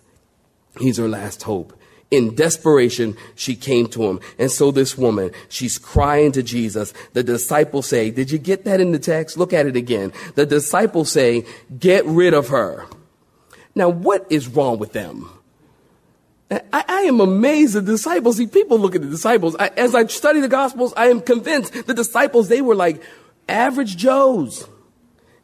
He's 0.80 0.98
her 0.98 1.08
last 1.08 1.44
hope. 1.44 1.77
In 2.10 2.36
desperation, 2.36 3.18
she 3.36 3.56
came 3.56 3.88
to 3.88 4.04
him. 4.04 4.22
And 4.40 4.50
so 4.50 4.72
this 4.72 4.98
woman, 4.98 5.32
she's 5.50 5.78
crying 5.78 6.32
to 6.34 6.44
Jesus. 6.44 6.94
The 7.12 7.24
disciples 7.24 7.88
say, 7.88 8.12
did 8.12 8.32
you 8.32 8.38
get 8.38 8.64
that 8.64 8.80
in 8.80 8.94
the 8.94 9.00
text? 9.00 9.38
Look 9.38 9.52
at 9.52 9.66
it 9.66 9.76
again. 9.76 10.14
The 10.36 10.46
disciples 10.46 11.12
say, 11.12 11.46
get 11.78 12.06
rid 12.06 12.34
of 12.34 12.48
her. 12.48 12.86
Now, 13.76 13.90
what 13.90 14.26
is 14.30 14.48
wrong 14.48 14.80
with 14.80 14.94
them? 14.94 15.30
I, 16.50 16.62
I, 16.72 17.02
am 17.02 17.20
amazed 17.20 17.76
at 17.76 17.86
the 17.86 17.92
disciples. 17.92 18.38
See, 18.38 18.48
people 18.48 18.80
look 18.80 18.96
at 18.96 19.02
the 19.02 19.10
disciples. 19.10 19.58
I, 19.60 19.68
as 19.76 19.94
I 19.94 20.06
study 20.06 20.40
the 20.40 20.48
Gospels, 20.48 20.94
I 20.96 21.08
am 21.08 21.20
convinced 21.20 21.86
the 21.86 21.94
disciples, 21.94 22.48
they 22.48 22.62
were 22.62 22.76
like 22.76 23.04
average 23.50 23.98
Joes. 23.98 24.66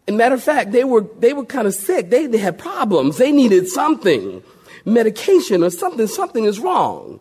And 0.07 0.17
matter 0.17 0.35
of 0.35 0.43
fact, 0.43 0.71
they 0.71 0.85
were, 0.85 1.05
they 1.19 1.33
were 1.33 1.45
kind 1.45 1.67
of 1.67 1.73
sick. 1.73 2.09
They, 2.09 2.27
they 2.27 2.37
had 2.37 2.57
problems. 2.57 3.17
They 3.17 3.33
needed 3.33 3.67
something 3.67 4.43
medication 4.85 5.63
or 5.63 5.69
something, 5.69 6.07
something 6.07 6.45
is 6.45 6.59
wrong. 6.59 7.19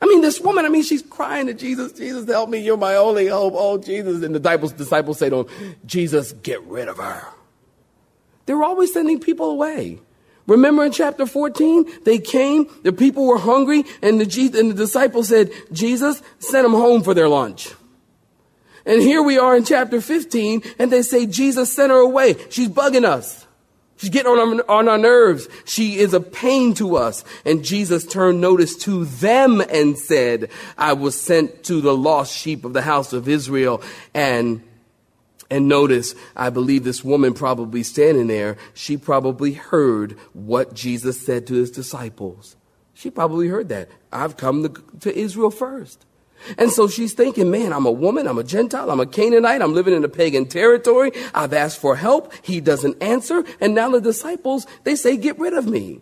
I 0.00 0.06
mean, 0.06 0.20
this 0.20 0.40
woman, 0.40 0.66
I 0.66 0.68
mean, 0.68 0.82
she's 0.82 1.02
crying 1.02 1.46
to 1.46 1.54
Jesus, 1.54 1.92
Jesus, 1.92 2.28
help 2.28 2.50
me, 2.50 2.58
you're 2.58 2.76
my 2.76 2.96
only 2.96 3.26
hope. 3.28 3.54
Oh, 3.56 3.78
Jesus. 3.78 4.22
And 4.22 4.34
the 4.34 4.38
disciples, 4.38 4.72
disciples 4.72 5.18
say 5.18 5.30
to 5.30 5.40
him, 5.40 5.76
Jesus, 5.86 6.32
get 6.32 6.62
rid 6.64 6.88
of 6.88 6.98
her. 6.98 7.26
They're 8.46 8.62
always 8.62 8.92
sending 8.92 9.20
people 9.20 9.50
away. 9.50 10.00
Remember 10.46 10.84
in 10.84 10.92
chapter 10.92 11.24
14, 11.24 11.86
they 12.04 12.18
came, 12.18 12.68
the 12.82 12.92
people 12.92 13.26
were 13.26 13.38
hungry, 13.38 13.84
and 14.02 14.20
the, 14.20 14.58
and 14.58 14.70
the 14.70 14.74
disciples 14.74 15.28
said, 15.28 15.50
Jesus, 15.72 16.22
send 16.38 16.66
them 16.66 16.72
home 16.72 17.02
for 17.02 17.14
their 17.14 17.28
lunch. 17.28 17.72
And 18.84 19.00
here 19.00 19.22
we 19.22 19.38
are 19.38 19.56
in 19.56 19.64
chapter 19.64 20.02
15, 20.02 20.62
and 20.78 20.92
they 20.92 21.00
say, 21.00 21.24
Jesus 21.24 21.72
sent 21.72 21.90
her 21.90 21.98
away. 21.98 22.36
She's 22.50 22.68
bugging 22.68 23.04
us. 23.04 23.46
She's 23.96 24.10
getting 24.10 24.32
on 24.32 24.60
our, 24.60 24.70
on 24.70 24.88
our 24.88 24.98
nerves. 24.98 25.48
She 25.64 25.98
is 25.98 26.14
a 26.14 26.20
pain 26.20 26.74
to 26.74 26.96
us. 26.96 27.24
And 27.44 27.64
Jesus 27.64 28.04
turned 28.04 28.40
notice 28.40 28.76
to 28.78 29.04
them 29.04 29.60
and 29.60 29.96
said, 29.96 30.50
I 30.76 30.94
was 30.94 31.18
sent 31.18 31.64
to 31.64 31.80
the 31.80 31.96
lost 31.96 32.36
sheep 32.36 32.64
of 32.64 32.72
the 32.72 32.82
house 32.82 33.12
of 33.12 33.28
Israel. 33.28 33.82
And, 34.12 34.62
and 35.50 35.68
notice, 35.68 36.14
I 36.34 36.50
believe 36.50 36.82
this 36.84 37.04
woman 37.04 37.34
probably 37.34 37.82
standing 37.84 38.26
there, 38.26 38.56
she 38.74 38.96
probably 38.96 39.52
heard 39.52 40.12
what 40.32 40.74
Jesus 40.74 41.20
said 41.20 41.46
to 41.46 41.54
his 41.54 41.70
disciples. 41.70 42.56
She 42.94 43.10
probably 43.10 43.48
heard 43.48 43.68
that. 43.68 43.88
I've 44.12 44.36
come 44.36 44.62
to, 44.62 44.82
to 45.00 45.16
Israel 45.16 45.50
first. 45.50 46.04
And 46.58 46.70
so 46.70 46.88
she's 46.88 47.12
thinking, 47.12 47.50
man, 47.50 47.72
I'm 47.72 47.86
a 47.86 47.92
woman, 47.92 48.26
I'm 48.26 48.38
a 48.38 48.44
Gentile, 48.44 48.90
I'm 48.90 49.00
a 49.00 49.06
Canaanite, 49.06 49.62
I'm 49.62 49.74
living 49.74 49.94
in 49.94 50.04
a 50.04 50.08
pagan 50.08 50.46
territory. 50.46 51.12
I've 51.34 51.52
asked 51.52 51.80
for 51.80 51.96
help. 51.96 52.32
He 52.42 52.60
doesn't 52.60 53.02
answer. 53.02 53.44
And 53.60 53.74
now 53.74 53.90
the 53.90 54.00
disciples, 54.00 54.66
they 54.84 54.96
say, 54.96 55.16
get 55.16 55.38
rid 55.38 55.54
of 55.54 55.66
me. 55.66 56.00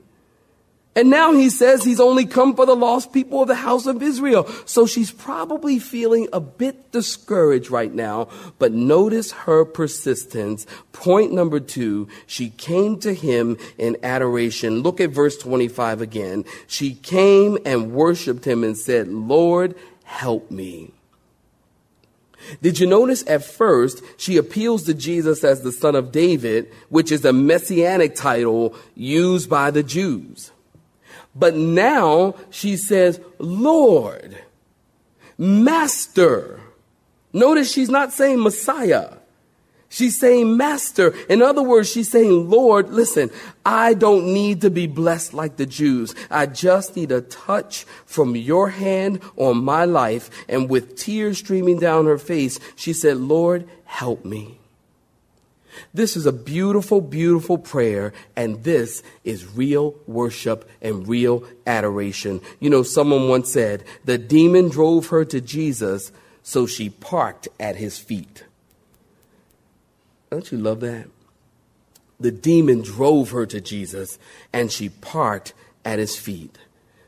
And 0.95 1.09
now 1.09 1.33
he 1.33 1.49
says 1.49 1.83
he's 1.83 2.01
only 2.01 2.27
come 2.27 2.55
for 2.55 2.67
the 2.67 2.77
lost 2.77 3.15
people 3.15 3.41
of 3.41 3.49
the 3.49 3.55
house 3.55 3.87
of 3.87 4.03
Israel. 4.03 4.47
So 4.67 4.87
she's 4.87 5.11
probably 5.11 5.79
feeling 5.79 6.29
a 6.35 6.41
bit 6.41 6.93
discouraged 6.93 7.71
right 7.71 7.93
now. 7.93 8.29
But 8.59 8.73
notice 8.73 9.33
her 9.33 9.65
persistence. 9.65 10.67
Point 10.93 11.33
number 11.33 11.61
two, 11.61 12.09
she 12.27 12.51
came 12.51 12.99
to 13.01 13.15
him 13.15 13.57
in 13.79 13.97
adoration. 14.03 14.81
Look 14.81 15.01
at 15.01 15.11
verse 15.11 15.39
25 15.39 16.03
again. 16.03 16.45
She 16.67 16.95
came 16.95 17.57
and 17.65 17.93
worshiped 17.93 18.47
him 18.47 18.63
and 18.63 18.77
said, 18.77 19.09
Lord, 19.09 19.75
help 20.13 20.51
me. 20.51 20.93
Did 22.61 22.79
you 22.79 22.87
notice 22.87 23.25
at 23.27 23.45
first 23.45 24.03
she 24.17 24.37
appeals 24.37 24.85
to 24.85 24.95
Jesus 24.95 25.43
as 25.43 25.63
the 25.63 25.73
son 25.73 25.95
of 25.95 26.13
David, 26.13 26.71
which 26.89 27.11
is 27.11 27.25
a 27.25 27.33
messianic 27.33 28.15
title 28.15 28.75
used 28.95 29.49
by 29.49 29.71
the 29.71 29.83
Jews? 29.83 30.51
But 31.35 31.55
now 31.55 32.35
she 32.51 32.77
says, 32.77 33.21
Lord, 33.39 34.37
Master. 35.39 36.61
Notice 37.33 37.73
she's 37.73 37.89
not 37.89 38.13
saying 38.13 38.43
Messiah. 38.43 39.15
She's 39.93 40.19
saying, 40.19 40.57
Master. 40.57 41.15
In 41.29 41.43
other 41.43 41.63
words, 41.63 41.93
she's 41.93 42.11
saying, 42.11 42.49
Lord, 42.49 42.89
listen, 42.89 43.31
I 43.63 43.93
don't 43.93 44.33
need 44.33 44.63
to 44.63 44.71
be 44.71 44.87
blessed 44.87 45.35
like 45.35 45.57
the 45.57 45.67
Jews. 45.67 46.15
I 46.31 46.47
just 46.47 46.97
need 46.97 47.13
a 47.13 47.21
touch 47.21 47.85
from 48.07 48.35
your 48.35 48.71
hand 48.71 49.21
on 49.37 49.63
my 49.63 49.85
life. 49.85 50.31
And 50.49 50.71
with 50.71 50.97
tears 50.97 51.37
streaming 51.37 51.79
down 51.79 52.07
her 52.07 52.17
face, 52.17 52.59
she 52.75 52.95
said, 52.95 53.19
Lord, 53.19 53.69
help 53.85 54.25
me. 54.25 54.59
This 55.93 56.17
is 56.17 56.25
a 56.25 56.33
beautiful, 56.33 57.03
beautiful 57.03 57.59
prayer, 57.59 58.15
and 58.35 58.65
this 58.65 59.03
is 59.25 59.55
real 59.55 59.95
worship 60.07 60.71
and 60.81 61.07
real 61.07 61.45
adoration. 61.67 62.41
You 62.61 62.71
know, 62.71 62.83
someone 62.83 63.29
once 63.29 63.53
said, 63.53 63.85
the 64.07 64.17
demon 64.17 64.71
drove 64.71 65.09
her 65.09 65.27
to 65.27 65.43
Jesus, 65.43 66.13
so 66.43 66.67
she 66.67 66.89
parked 66.89 67.49
at 67.61 67.77
his 67.77 67.99
feet. 67.99 68.45
Don't 70.33 70.51
you 70.51 70.57
love 70.57 70.81
that? 70.81 71.09
The 72.19 72.31
demon 72.31 72.81
drove 72.81 73.33
her 73.33 73.45
to 73.45 73.61
Jesus 73.61 74.19
and 74.51 74.73
she 74.73 74.89
parked 74.89 75.53
at 75.85 75.99
his 75.99 76.17
feet. 76.17 76.57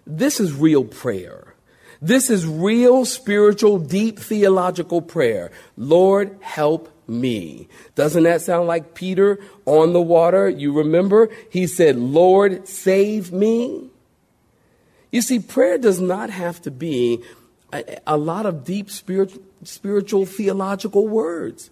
This 0.07 0.41
is 0.41 0.53
real 0.53 0.85
prayer. 0.85 1.55
This 2.03 2.29
is 2.29 2.47
real 2.47 3.07
spiritual, 3.07 3.79
deep 3.79 4.19
theological 4.19 5.01
prayer. 5.01 5.51
Lord, 5.79 6.37
help 6.43 6.93
me. 7.09 7.67
Doesn't 7.95 8.25
that 8.25 8.43
sound 8.43 8.69
like 8.69 8.93
Peter 8.93 9.39
on 9.65 9.95
the 9.95 10.03
water? 10.03 10.47
You 10.47 10.75
remember? 10.75 11.31
He 11.49 11.67
said, 11.67 11.97
Lord, 11.97 12.69
save 12.69 13.33
me. 13.33 13.89
You 15.11 15.23
see, 15.23 15.39
prayer 15.39 15.79
does 15.79 15.99
not 15.99 16.29
have 16.29 16.61
to 16.61 16.71
be 16.71 17.25
a, 17.73 18.01
a 18.07 18.17
lot 18.19 18.45
of 18.45 18.65
deep 18.65 18.91
spiritual, 18.91 19.43
spiritual 19.63 20.27
theological 20.27 21.09
words. 21.09 21.71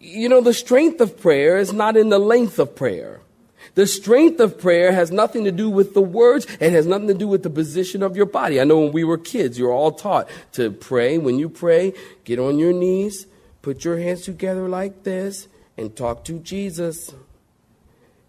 You 0.00 0.28
know, 0.28 0.40
the 0.40 0.54
strength 0.54 1.00
of 1.00 1.20
prayer 1.20 1.58
is 1.58 1.72
not 1.72 1.96
in 1.96 2.08
the 2.08 2.18
length 2.18 2.58
of 2.58 2.74
prayer. 2.76 3.20
The 3.74 3.86
strength 3.86 4.40
of 4.40 4.58
prayer 4.58 4.92
has 4.92 5.10
nothing 5.10 5.44
to 5.44 5.52
do 5.52 5.70
with 5.70 5.94
the 5.94 6.02
words. 6.02 6.46
It 6.60 6.72
has 6.72 6.86
nothing 6.86 7.08
to 7.08 7.14
do 7.14 7.28
with 7.28 7.42
the 7.42 7.50
position 7.50 8.02
of 8.02 8.16
your 8.16 8.26
body. 8.26 8.60
I 8.60 8.64
know 8.64 8.80
when 8.80 8.92
we 8.92 9.04
were 9.04 9.18
kids, 9.18 9.58
you 9.58 9.66
were 9.66 9.72
all 9.72 9.92
taught 9.92 10.28
to 10.52 10.70
pray. 10.70 11.18
When 11.18 11.38
you 11.38 11.48
pray, 11.48 11.92
get 12.24 12.38
on 12.38 12.58
your 12.58 12.72
knees, 12.72 13.26
put 13.62 13.84
your 13.84 13.98
hands 13.98 14.22
together 14.22 14.68
like 14.68 15.04
this, 15.04 15.48
and 15.76 15.94
talk 15.94 16.24
to 16.24 16.38
Jesus. 16.40 17.14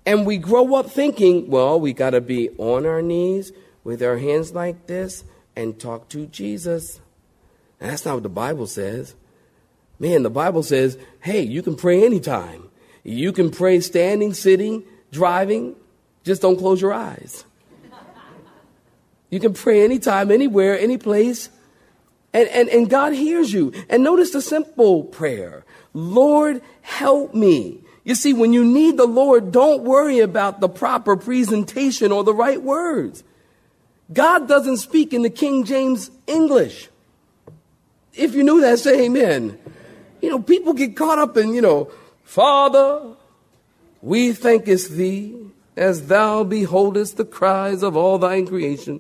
And 0.06 0.26
we 0.26 0.38
grow 0.38 0.76
up 0.76 0.89
thinking, 0.89 1.50
well, 1.50 1.80
we 1.80 1.93
got 1.93 2.12
to 2.12 2.22
be 2.22 2.50
on 2.58 2.86
our 2.86 3.02
knees 3.02 3.52
with 3.84 4.04
our 4.04 4.17
hands 4.17 4.54
like 4.54 4.88
this 4.88 5.24
and 5.56 5.80
talk 5.80 6.10
to 6.10 6.26
Jesus. 6.28 7.00
And 7.80 7.91
that's 7.91 8.06
not 8.06 8.15
what 8.15 8.24
the 8.24 8.30
Bible 8.30 8.67
says. 8.67 9.15
Man, 9.99 10.23
the 10.23 10.29
Bible 10.29 10.63
says, 10.63 10.97
hey, 11.19 11.41
you 11.41 11.62
can 11.62 11.75
pray 11.75 12.05
anytime. 12.05 12.69
You 13.03 13.33
can 13.33 13.51
pray 13.51 13.81
standing, 13.81 14.33
sitting, 14.33 14.83
driving. 15.12 15.75
Just 16.23 16.41
don't 16.41 16.57
close 16.57 16.81
your 16.81 16.93
eyes. 16.93 17.43
You 19.29 19.39
can 19.39 19.53
pray 19.53 19.83
anytime, 19.83 20.31
anywhere, 20.31 20.79
any 20.79 20.97
place. 20.97 21.49
And, 22.33 22.47
and, 22.49 22.69
and 22.69 22.89
God 22.89 23.13
hears 23.13 23.51
you. 23.51 23.73
And 23.89 24.03
notice 24.03 24.31
the 24.31 24.41
simple 24.41 25.03
prayer 25.03 25.65
Lord, 25.93 26.62
help 26.81 27.33
me. 27.33 27.81
You 28.03 28.15
see, 28.15 28.33
when 28.33 28.53
you 28.53 28.63
need 28.63 28.97
the 28.97 29.05
Lord, 29.05 29.51
don't 29.51 29.83
worry 29.83 30.19
about 30.19 30.62
the 30.62 30.69
proper 30.69 31.15
presentation 31.15 32.12
or 32.12 32.23
the 32.23 32.33
right 32.33 32.62
words. 32.62 33.23
God 34.12 34.47
doesn't 34.47 34.77
speak 34.77 35.13
in 35.13 35.21
the 35.21 35.29
King 35.29 35.63
James 35.63 36.09
English. 36.25 36.89
If 38.13 38.33
you 38.33 38.43
knew 38.43 38.62
that, 38.62 38.79
say 38.79 39.05
amen. 39.05 39.59
You 40.21 40.29
know, 40.29 40.39
people 40.39 40.73
get 40.73 40.95
caught 40.95 41.19
up 41.19 41.38
in, 41.38 41.53
you 41.53 41.62
know, 41.62 41.91
Father, 42.23 43.15
we 44.01 44.34
thankest 44.34 44.91
thee 44.91 45.36
as 45.75 46.08
thou 46.08 46.43
beholdest 46.43 47.17
the 47.17 47.25
cries 47.25 47.84
of 47.84 47.95
all 47.95 48.17
thine 48.17 48.45
creation. 48.45 48.99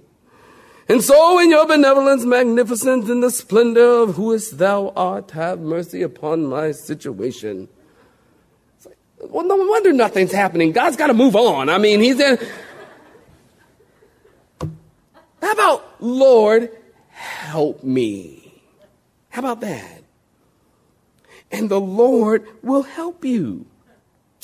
And 0.87 1.03
so 1.03 1.39
in 1.39 1.51
your 1.51 1.67
benevolence, 1.67 2.25
magnificence, 2.25 3.09
in 3.09 3.19
the 3.19 3.29
splendor 3.29 4.01
of 4.01 4.15
whoest 4.15 4.57
thou 4.57 4.91
art, 4.95 5.31
have 5.31 5.59
mercy 5.59 6.01
upon 6.01 6.47
my 6.47 6.71
situation. 6.71 7.69
Like, 8.83 8.97
well, 9.19 9.45
no 9.45 9.55
wonder 9.55 9.93
nothing's 9.93 10.31
happening. 10.31 10.71
God's 10.71 10.97
got 10.97 11.07
to 11.07 11.13
move 11.13 11.35
on. 11.35 11.69
I 11.69 11.77
mean, 11.77 11.99
he's 11.99 12.19
in. 12.19 12.39
How 15.41 15.51
about, 15.51 16.01
Lord, 16.01 16.75
help 17.09 17.83
me? 17.83 18.61
How 19.29 19.41
about 19.41 19.61
that? 19.61 19.98
And 21.51 21.69
the 21.69 21.79
Lord 21.79 22.47
will 22.61 22.83
help 22.83 23.25
you. 23.25 23.65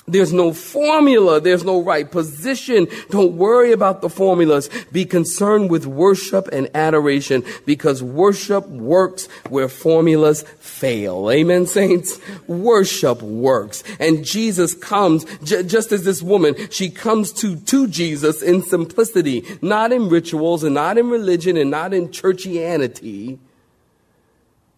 There's 0.08 0.32
no 0.32 0.54
formula. 0.54 1.42
There's 1.42 1.64
no 1.64 1.82
right 1.82 2.10
position. 2.10 2.88
Don't 3.10 3.38
worry 3.38 3.72
about 3.72 4.02
the 4.02 4.10
formulas. 4.10 4.70
Be 4.92 5.04
concerned 5.04 5.72
with 5.72 5.88
worship 5.88 6.48
and 6.52 6.70
adoration 6.76 7.44
because 7.66 8.04
worship 8.04 8.68
works 8.68 9.26
where 9.50 9.68
formulas 9.68 10.44
fail. 10.60 11.32
Amen, 11.32 11.66
saints? 11.66 12.20
Worship 12.48 13.24
works. 13.24 13.84
And 14.00 14.24
Jesus 14.24 14.76
comes, 14.76 15.26
j- 15.44 15.64
just 15.64 15.92
as 15.92 16.04
this 16.04 16.22
woman, 16.22 16.56
she 16.70 16.92
comes 16.92 17.32
to, 17.34 17.56
to 17.62 17.88
Jesus 17.88 18.44
in 18.44 18.62
simplicity, 18.62 19.44
not 19.64 19.92
in 19.92 20.08
rituals 20.10 20.64
and 20.64 20.76
not 20.76 21.00
in 21.00 21.10
religion 21.10 21.58
and 21.58 21.72
not 21.72 21.96
in 21.96 22.10
churchianity. 22.10 23.40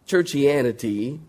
Churchianity 0.08 1.20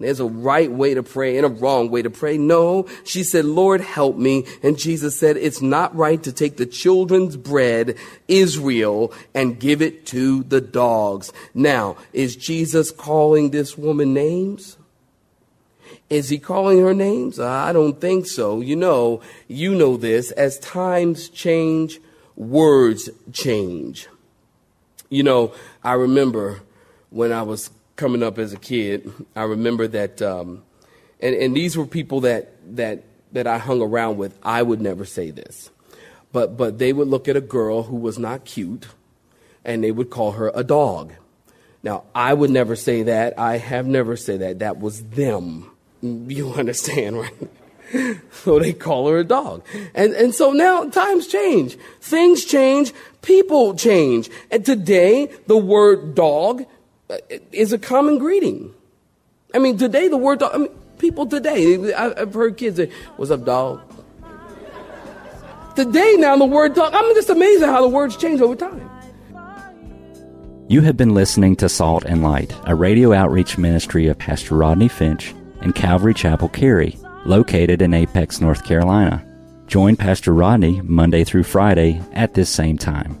there's 0.00 0.18
a 0.18 0.24
right 0.24 0.70
way 0.72 0.94
to 0.94 1.02
pray 1.02 1.36
and 1.36 1.44
a 1.44 1.50
wrong 1.50 1.90
way 1.90 2.00
to 2.00 2.08
pray. 2.08 2.38
No, 2.38 2.88
she 3.04 3.22
said, 3.22 3.44
Lord, 3.44 3.82
help 3.82 4.16
me. 4.16 4.46
And 4.62 4.78
Jesus 4.78 5.18
said, 5.18 5.36
it's 5.36 5.60
not 5.60 5.94
right 5.94 6.22
to 6.22 6.32
take 6.32 6.56
the 6.56 6.64
children's 6.64 7.36
bread, 7.36 7.96
Israel, 8.26 9.12
and 9.34 9.60
give 9.60 9.82
it 9.82 10.06
to 10.06 10.42
the 10.44 10.62
dogs. 10.62 11.32
Now, 11.52 11.98
is 12.14 12.34
Jesus 12.34 12.90
calling 12.90 13.50
this 13.50 13.76
woman 13.76 14.14
names? 14.14 14.78
Is 16.08 16.30
he 16.30 16.38
calling 16.38 16.80
her 16.80 16.94
names? 16.94 17.38
I 17.38 17.72
don't 17.72 18.00
think 18.00 18.26
so. 18.26 18.60
You 18.62 18.76
know, 18.76 19.20
you 19.48 19.74
know 19.74 19.98
this. 19.98 20.30
As 20.32 20.58
times 20.58 21.28
change, 21.28 22.00
words 22.36 23.10
change. 23.32 24.08
You 25.10 25.24
know, 25.24 25.52
I 25.84 25.92
remember 25.92 26.62
when 27.10 27.32
I 27.32 27.42
was 27.42 27.70
coming 28.00 28.22
up 28.22 28.38
as 28.38 28.54
a 28.54 28.56
kid, 28.56 29.12
I 29.36 29.42
remember 29.42 29.86
that, 29.88 30.22
um, 30.22 30.62
and, 31.20 31.34
and 31.34 31.54
these 31.54 31.76
were 31.76 31.84
people 31.84 32.22
that, 32.22 32.50
that, 32.76 33.04
that 33.32 33.46
I 33.46 33.58
hung 33.58 33.82
around 33.82 34.16
with. 34.16 34.38
I 34.42 34.62
would 34.62 34.80
never 34.80 35.04
say 35.04 35.30
this, 35.30 35.68
but, 36.32 36.56
but 36.56 36.78
they 36.78 36.94
would 36.94 37.08
look 37.08 37.28
at 37.28 37.36
a 37.36 37.42
girl 37.42 37.82
who 37.82 37.96
was 37.96 38.18
not 38.18 38.46
cute 38.46 38.86
and 39.66 39.84
they 39.84 39.90
would 39.90 40.08
call 40.08 40.32
her 40.32 40.50
a 40.54 40.64
dog. 40.64 41.12
Now, 41.82 42.04
I 42.14 42.32
would 42.32 42.48
never 42.48 42.74
say 42.74 43.02
that. 43.02 43.38
I 43.38 43.58
have 43.58 43.86
never 43.86 44.16
said 44.16 44.40
that. 44.40 44.60
That 44.60 44.80
was 44.80 45.04
them. 45.04 45.70
You 46.02 46.54
understand, 46.54 47.18
right? 47.18 47.50
so 48.32 48.58
they 48.58 48.72
call 48.72 49.08
her 49.08 49.18
a 49.18 49.24
dog. 49.24 49.62
And, 49.94 50.14
and 50.14 50.34
so 50.34 50.52
now 50.52 50.88
times 50.88 51.26
change. 51.26 51.76
Things 52.00 52.46
change. 52.46 52.94
People 53.20 53.74
change. 53.74 54.30
And 54.50 54.64
today, 54.64 55.26
the 55.46 55.58
word 55.58 56.14
dog 56.14 56.64
is 57.52 57.72
a 57.72 57.78
common 57.78 58.18
greeting. 58.18 58.74
I 59.54 59.58
mean, 59.58 59.78
today, 59.78 60.08
the 60.08 60.16
word 60.16 60.40
dog, 60.40 60.52
I 60.54 60.58
mean, 60.58 60.70
people 60.98 61.26
today, 61.26 61.92
I've 61.94 62.32
heard 62.32 62.56
kids 62.56 62.76
say, 62.76 62.90
what's 63.16 63.30
up, 63.30 63.44
dog? 63.44 63.80
Today, 65.76 66.16
now, 66.18 66.36
the 66.36 66.44
word 66.44 66.74
dog, 66.74 66.92
I'm 66.94 67.14
just 67.14 67.30
amazed 67.30 67.62
at 67.62 67.68
how 67.68 67.80
the 67.80 67.88
words 67.88 68.16
change 68.16 68.40
over 68.40 68.54
time. 68.54 68.88
You 70.68 70.82
have 70.82 70.96
been 70.96 71.14
listening 71.14 71.56
to 71.56 71.68
Salt 71.68 72.04
and 72.04 72.22
Light, 72.22 72.54
a 72.64 72.74
radio 72.74 73.12
outreach 73.12 73.58
ministry 73.58 74.06
of 74.06 74.18
Pastor 74.18 74.54
Rodney 74.54 74.88
Finch 74.88 75.34
and 75.60 75.74
Calvary 75.74 76.14
Chapel 76.14 76.48
Cary, 76.48 76.96
located 77.24 77.82
in 77.82 77.92
Apex, 77.92 78.40
North 78.40 78.64
Carolina. 78.64 79.26
Join 79.66 79.96
Pastor 79.96 80.32
Rodney 80.32 80.80
Monday 80.82 81.24
through 81.24 81.42
Friday 81.44 82.00
at 82.12 82.34
this 82.34 82.50
same 82.50 82.78
time. 82.78 83.20